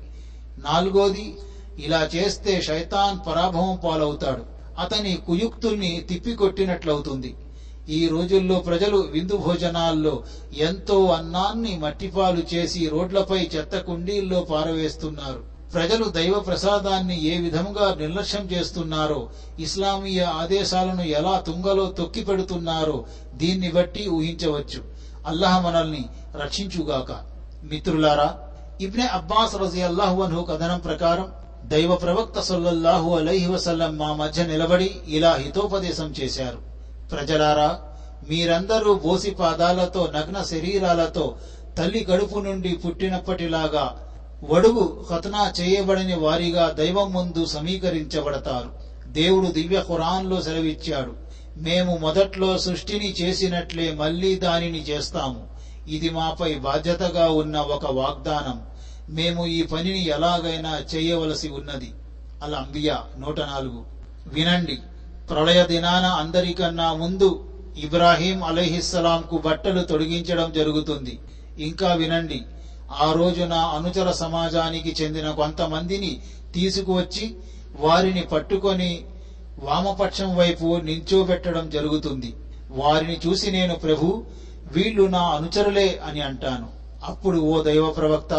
[0.58, 1.36] నాలుగోది
[1.78, 4.44] ఇలా చేస్తే శైతాన్ పరాభవం పాలవుతాడు.
[4.78, 7.34] అతని కుయుక్తుల్ని తిప్పికొట్టినట్లవుతుంది.
[7.90, 10.22] ఈ రోజుల్లో ప్రజలు విందు భోజనాల్లో
[10.56, 15.42] ఎంతో అన్నాన్ని మట్టిపాలు చేసి రోడ్లపై చెత్త కుండీల్లో పారవేస్తున్నారు.
[15.74, 19.28] ప్రజలు దైవ ప్రసాదాన్ని ఏ విధముగా నిర్లక్ష్యం చేస్తున్నారో
[19.58, 24.84] ఇస్లామీయ ఆదేశాలను ఎలా తుంగలో తొక్కి పెడుతున్నారో దీన్ని బట్టి ఊహించవచ్చు.
[25.26, 26.04] అల్లాహ్ మనల్ని
[26.42, 27.12] రక్షించుగాక.
[27.64, 28.38] మిత్రులారా
[28.80, 31.28] ఇబ్నె అబ్బాస్ రజి అల్లాహు కథనం ప్రకారం
[31.64, 36.69] దైవ ప్రవక్త సొల్లహు అలైహి వసల్లం మా మధ్య నిలబడి ఇలా హితోపదేశం చేశారు.
[37.12, 37.82] ప్రజలారా
[38.28, 41.36] మీరందరూ బోసి పాదాలతో నగ్న శరీరాలతో
[41.78, 44.06] తల్లి గడుపు నుండి పుట్టినప్పటిలాగా
[44.50, 48.70] వడుగు ఖతనా చేయబడని వారిగా దైవం ముందు సమీకరించబడతారు.
[49.06, 51.12] దేవుడు దివ్య ఖురాన్లో సెలవిచ్చాడు.
[51.56, 55.48] మేము మొదట్లో సృష్టిని చేసినట్లే మళ్ళీ దానిని చేస్తాము.
[55.88, 58.62] ఇది మాపై బాధ్యతగా ఉన్న ఒక వాగ్దానం.
[59.08, 61.92] మేము ఈ పనిని ఎలాగైనా చేయవలసి ఉన్నది.
[62.42, 63.84] అల్ అంబియా నూట నాలుగు.
[64.26, 64.78] వినండి.
[65.30, 67.28] ప్రళయ దినాన అందరికన్నా ముందు
[67.84, 71.14] ఇబ్రాహీం అలహిస్సలాంకు బట్టలు తొడిగించడం జరుగుతుంది.
[71.68, 72.38] ఇంకా వినండి
[73.04, 76.10] ఆ రోజున అనుచర సమాజానికి చెందిన కొంతమందిని
[76.56, 77.26] తీసుకువచ్చి
[77.84, 78.90] వారిని పట్టుకొని
[79.68, 82.30] వామపక్షం వైపు నించోబెట్టడం జరుగుతుంది.
[82.80, 84.08] వారిని చూసి నేను ప్రభు
[84.74, 86.68] వీళ్ళు నా అనుచరులే అని అంటాను.
[87.10, 88.34] అప్పుడు ఓ దైవ ప్రవక్త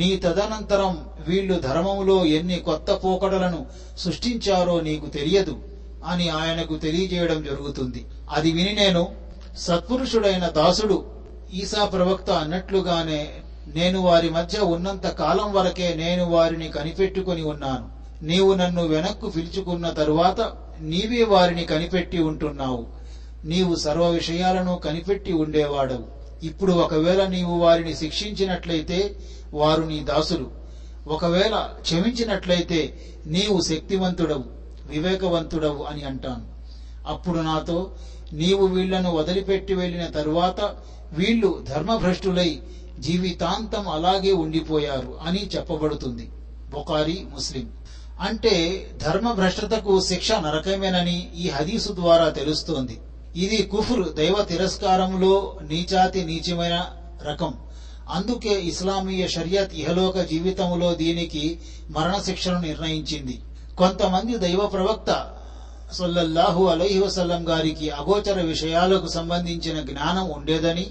[0.00, 0.92] నీ తదనంతరం
[1.28, 3.60] వీళ్ళు ధర్మములో ఎన్ని కొత్త పోకడలను
[4.04, 5.54] సృష్టించారో నీకు తెలియదు.
[6.04, 8.06] అని ఆయనకు తెలియజేయడం జరుగుతుంది.
[8.30, 9.08] అది విని నేను
[9.56, 11.04] సత్పురుషుడైన దాసుడు
[11.54, 13.34] ఈసా ప్రవక్త అన్నట్లుగానే
[13.74, 17.88] నేను వారి మధ్య ఉన్నంత కాలం వరకే నేను వారిని కనిపెట్టుకొని ఉన్నాను.
[18.24, 22.86] నీవు నన్ను వెనక్కు పిలుచుకున్న తరువాత నీవే వారిని కనిపెట్టి ఉంటున్నావు.
[23.44, 26.22] నీవు సర్వ విషయాలను కనిపెట్టి ఉండేవాడవు.
[26.42, 29.16] ఇప్పుడు ఒకవేళ నీవు వారిని శిక్షించినట్లయితే
[29.54, 30.50] వారు నీ దాసులు.
[31.06, 34.61] ఒకవేళ క్షమించినట్లయితే నీవు శక్తివంతుడవు.
[34.86, 36.52] వివేకవంతుడవు అని అంటాను.
[37.06, 37.90] అప్పుడు నాతో
[38.32, 40.76] నీవు వీళ్ళను వదిలిపెట్టి వెళ్ళిన తరువాత
[41.12, 42.62] వీళ్ళు ధర్మభ్రష్టులై
[42.98, 46.30] జీవితాంతం అలాగే ఉండిపోయారు అని చెప్పబడుతుంది.
[46.70, 47.70] బొకారి ముస్లిం.
[48.20, 53.00] అంటే ధర్మభ్రష్టతకు శిక్ష నరకమేనని ఈ హదీసు ద్వారా తెలుస్తోంది.
[53.36, 56.86] ఇది కుఫ్ర్ దైవ తిరస్కారంలో నీచాతి నీచమైన
[57.24, 57.54] రకం.
[58.10, 61.60] అందుకే ఇస్లామీయ షరియత్ ఇహలోక జీవితంలో దీనికి
[61.90, 63.40] మరణశిక్షను నిర్ణయించింది.
[63.78, 65.10] కొంతమంది దైవ ప్రవక్త
[65.98, 70.86] సొల్లల్లాహు అలహి వసల్లం గారికి అగోచర విషయాలకు సంబంధించిన జ్ఞానం ఉండేదని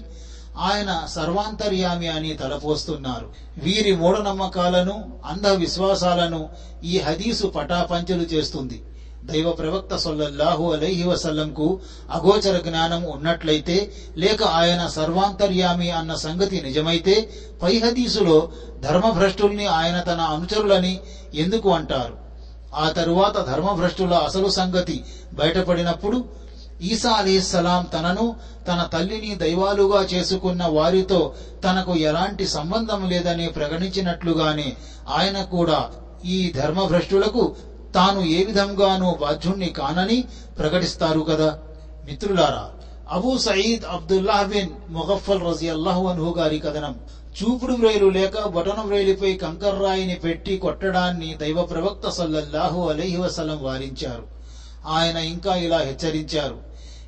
[0.58, 3.28] ఆయన సర్వాంతర్యామి అని తలపోస్తున్నారు.
[3.62, 6.48] వీరి మూఢనమ్మకాలను అంధవిశ్వాసాలను
[6.84, 8.78] ఈ హదీసు పటాపంచలు చేస్తుంది.
[9.24, 11.78] దైవ ప్రవక్త సొల్లల్లాహు అలహి వసల్లంకు
[12.10, 17.14] అగోచర జ్ఞానం ఉన్నట్లయితే లేక ఆయన సర్వాంతర్యామి అన్న సంగతి నిజమైతే
[17.62, 21.00] పై హదీసులో ధర్మభ్రష్టుల్ని ఆయన తన అనుచరులని
[21.34, 22.21] ఎందుకు అంటారు?
[22.74, 25.04] ఆ తరువాత ధర్మభ్రష్టుల అసలు సంగతి
[25.34, 26.24] బయటపడినప్పుడు
[26.82, 28.36] ఈసా సలాం తనను
[28.68, 34.76] తన తల్లిని దైవాలుగా చేసుకున్న వారితో తనకు ఎలాంటి సంబంధం లేదని ప్రకటించినట్లుగానే
[35.08, 35.90] ఆయన కూడా
[36.24, 37.56] ఈ ధర్మభ్రష్టులకు
[37.94, 40.24] తాను ఏ విధంగానూ బాధ్యుణ్ణి కానని
[40.58, 41.58] ప్రకటిస్తారు కదా.
[42.04, 42.70] మిత్రులారా
[43.10, 46.94] Abu Saeed Abdullah bin Mughaffal రజియల్లాహు అన్హు గారి కథనం.
[47.32, 54.22] చూపుడు వ్రేలు లేక బొటన వ్రేలిపై కంకర్రాయిని పెట్టి కొట్టడాన్ని దైవ ప్రవక్త సల్లల్లాహు అలైహి వసలం వారించారు.
[54.86, 56.58] ఆయన ఇంకా ఇలా హెచ్చరించారు.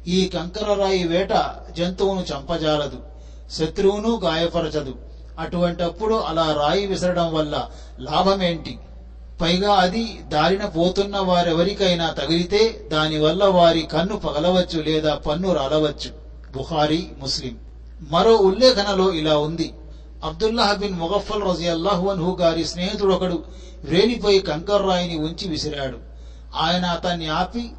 [0.07, 2.99] ఈ కంకరరాయి వేట జంతువును చంపజాలదు
[3.53, 4.95] శత్రువును గాయపరచదు.
[5.39, 7.71] అటువంటప్పుడు అలా రాయి విసరడం వల్ల
[8.01, 8.79] లాభమేంటి?
[9.41, 16.11] పైగా అది దారిన పోతున్న వారెవరికైనా తగిలితే దానివల్ల వారి కన్ను పగలవచ్చు లేదా పన్ను రాలవచ్చు.
[16.57, 17.57] బుహారీ ముస్లిం.
[18.11, 19.75] మరో ఉల్లేఖనలో ఇలా ఉంది.
[20.25, 23.45] అబ్దుల్లాహ్ బిన్ ముగఫల్ రజియల్లాహు అన్హు గారి స్నేహితుడొకడు
[23.85, 25.99] వ్రేలిపై కంకర్రాయిని ఉంచి విసిరాడు.
[26.57, 27.71] ఆయన అతన్ని ఆపి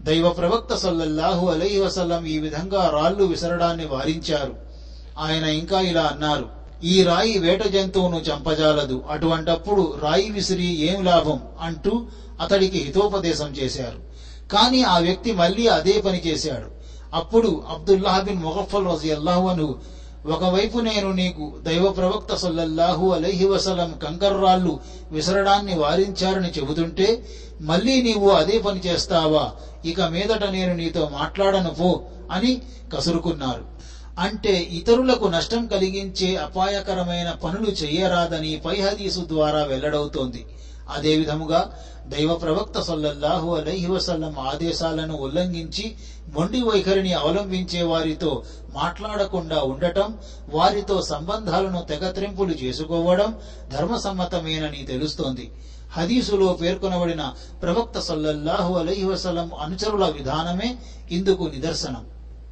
[0.00, 4.54] దైవ ప్రవక్త సల్లల్లాహు అలైహి వసల్లం ఈ విధంగా రాళ్ళు విసరడాన్ని వారించారు.
[5.18, 6.48] ఆయన ఇంకా ఇలా అన్నారు
[6.84, 9.04] ఈ రాయి వేట జంతువును చంపజాలదు.
[9.10, 11.40] అటువంటప్పుడు రాయి విసిరి ఏం లాభం?
[11.60, 12.06] అంటూ
[12.40, 13.98] అతడికి హితోపదేశం చేశారు.
[14.48, 16.76] కానీ ఆ వ్యక్తి మళ్ళీ అదే పని చేశాడు.
[17.16, 19.95] అప్పుడు అబ్దుల్లాహ్ బిన్ ముగఫల్ రజియల్లాహు అను
[20.26, 24.80] ఒకవైపు నేను నీకు దైవ ప్రవక్త సల్లల్లాహు అలైహి వసలం కంకర్రాళ్ళు
[25.12, 27.26] విసరడాన్ని వారించారని చెబుతుంటే
[27.60, 29.52] మళ్ళీ నీవు అదే పని చేస్తావా?
[29.84, 32.02] ఇక మీదట నేను నీతో మాట్లాడను పో
[32.32, 32.62] అని
[32.92, 33.64] కసురుకున్నారు.
[34.18, 40.46] అంటే ఇతరులకు నష్టం కలిగించే అపాయకరమైన పనులు చెయ్యరాదని పై హదీసు ద్వారా వెల్లడవుతోంది.
[40.90, 41.72] అదే విధముగా
[42.06, 45.96] దైవ ప్రవక్త సల్లల్లాహు అలైహి వసల్లం ఆదేశాలను ఉల్లంఘించి
[46.28, 48.42] మొండి వైఖరిని అవలంబించే వారితో
[48.74, 50.18] మాట్లాడకుండా ఉండటం
[50.48, 53.38] వారితో సంబంధాలను తెగత్రింపులు చేసుకోవడం
[53.72, 55.50] ధర్మసమ్మతమేనని తెలుస్తోంది.
[55.92, 60.76] హదీసులో పేర్కొనబడిన ప్రవక్త సల్లల్లాహు అలైహి వసల్లం అనుచరుల విధానమే
[61.10, 62.06] ఇందుకు నిదర్శనం.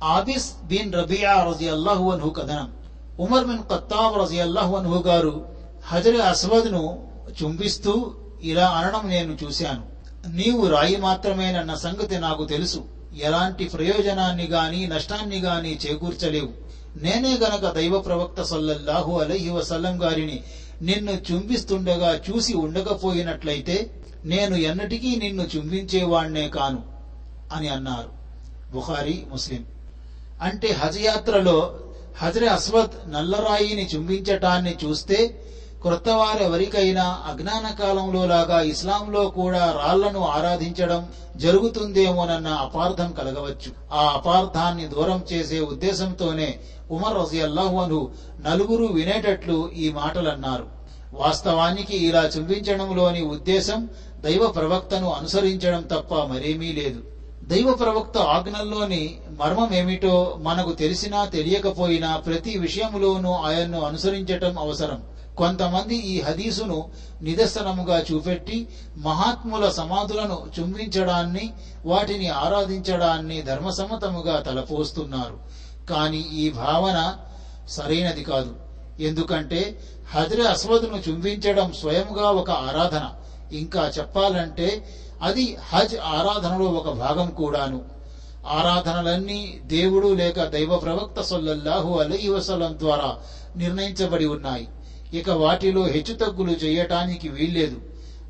[0.05, 2.73] ఆబిస్ బిన్ రబియా రజియల్లాహు అన్హు కథనం.
[3.21, 5.47] ఉమర్ బిన్ కత్తాబ్ రజి అల్లాహు అన్హు గారు
[5.87, 7.07] హజర్ అస్వద్ను
[7.43, 8.13] చుంబిస్తూ
[8.45, 9.87] ఇలా అనడం నేను చూశాను.
[10.29, 12.85] నీవు రాయి మాత్రమేనన్న సంగతి నాకు తెలుసు.
[13.17, 16.49] ఎలాంటి ప్రయోజనాన్ని గాని నష్టాన్ని గాని చేకూర్చలేవు.
[16.97, 20.43] నేనే గనక దైవ ప్రవక్త సల్లల్లాహు అలహి వసల్లం గారిని
[20.83, 23.91] నిన్ను చుంబిస్తుండగా చూసి ఉండకపోయినట్లయితే
[24.25, 26.83] నేను ఎన్నటికీ నిన్ను చుంబించేవాణ్ణే కాను
[27.53, 28.11] అని అన్నారు.
[28.73, 29.65] బుఖారీ ముస్లిం.
[30.43, 31.81] అంటే హజ్ యాత్రలో
[32.19, 35.45] హజరే అస్వద్ నల్లరాయిని చుంబించటాన్ని చూస్తే
[35.85, 43.73] క్రొత్త వారెవరికైనా అజ్ఞాన కాలంలో లాగా ఇస్లాంలో కూడా రాళ్ళను ఆరాధించడం జరుగుతుందేమోనన్న అపార్థం కలగవచ్చు.
[43.93, 46.59] ఆ అపార్థాన్ని దూరం చేసే ఉద్దేశంతోనే
[46.91, 48.11] ఉమర్ రజియల్లాహు అను
[48.43, 50.67] నలుగురు వినేటట్లు ఈ మాటలన్నారు.
[51.13, 53.89] వాస్తవానికి ఇలా చూపించడంలోని ఉద్దేశం
[54.21, 57.01] దైవ ప్రవక్తను అనుసరించడం తప్ప మరేమీ లేదు.
[57.45, 65.14] దైవ ప్రవక్త ఆజ్ఞల్లోని మర్మమేమిటో మనకు తెలిసినా తెలియకపోయినా ప్రతి విషయంలోనూ ఆయన్ను అనుసరించటం అవసరం.
[65.39, 66.91] కొంతమంది ఈ హదీసును
[67.23, 71.53] నిదర్శనముగా చూపెట్టి మహాత్ముల సమాధులను చుంబించడాన్ని
[71.87, 75.39] వాటిని ఆరాధించడాన్ని ధర్మసమ్మతముగా తలపోస్తున్నారు.
[75.87, 77.17] కాని ఈ భావన
[77.69, 78.57] సరైనది కాదు.
[79.01, 79.81] ఎందుకంటే
[80.11, 83.11] హజర అస్వద్ను చుంబించడం స్వయంగా ఒక ఆరాధన.
[83.53, 84.89] ఇంకా చెప్పాలంటే
[85.23, 87.85] అది హజ్ ఆరాధనలో ఒక భాగం కూడాను.
[88.47, 93.17] ఆరాధనలన్నీ దేవుడు లేక దైవ ప్రవక్త సొల్లల్లాహు అలీ వసలం ద్వారా
[93.57, 94.69] నిర్ణయించబడి ఉన్నాయి.
[95.15, 97.81] ఇక వాటిలో హెచ్చుతగ్గులు చేయటానికి వీల్లేదు.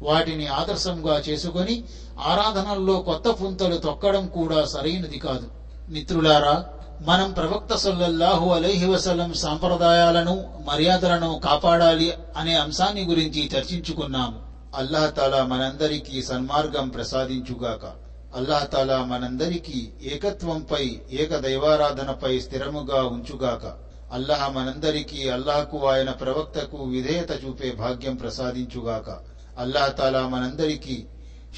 [0.03, 1.85] వాటిని ఆదర్శంగా చేసుకొని
[2.21, 5.49] ఆరాధనల్లో కొత్త పుంతలు తొక్కడం కూడా సరైనది కాదు.
[5.89, 6.67] మిత్రులారా
[7.01, 14.41] మనం ప్రవక్త సొల్లహు అలైహి వసలం సాంప్రదాయాలను మర్యాదలను కాపాడాలి అనే అంశాన్ని గురించి చర్చించుకున్నాము.
[14.75, 17.93] అల్లాహ్ తాలా మనందరికీ సన్మార్గం ప్రసాదించుగాక.
[18.37, 23.84] అల్లాహ్ తాలా మనందరికీ ఏకత్వంపై ఏక దైవారాధనపై స్థిరముగా ఉంచుగాక.
[24.15, 29.19] అల్లాహ్ మనందరికీ అల్లాహకు ఆయన ప్రవక్తకు విధేయత చూపే భాగ్యం ప్రసాదించుగాక.
[29.59, 31.07] అల్లాహ తాలా మనందరికీ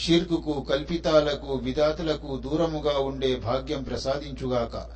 [0.04, 4.86] షిర్కుకు కల్పితాలకు విధాతులకు దూరముగా ఉండే భాగ్యం ప్రసాదించుగాక.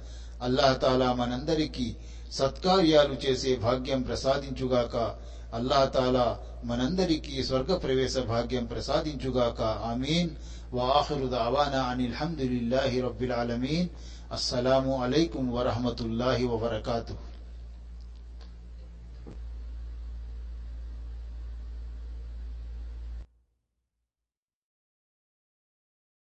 [0.43, 1.97] అల్లాహ తాలా మనందరికీ
[2.33, 5.17] సత్కార్యాలు చేసే భాగ్యం ప్రసాదించుగాక.
[5.55, 9.63] అల్లాహ తాలా మనందరికీ స్వర్గ ప్రవేశ భాగ్యం ప్రసాదించుగాక.
[9.63, 10.31] ఆమీన్.
[10.73, 13.89] వాఖిరు దావానా అనిల్ హమ్దులిల్లాహి రబ్బిల్ ఆలమీన్.
[14.33, 17.30] అస్సలాము అలైకుం వరహమతుల్లాహి వబర్కాతుహు.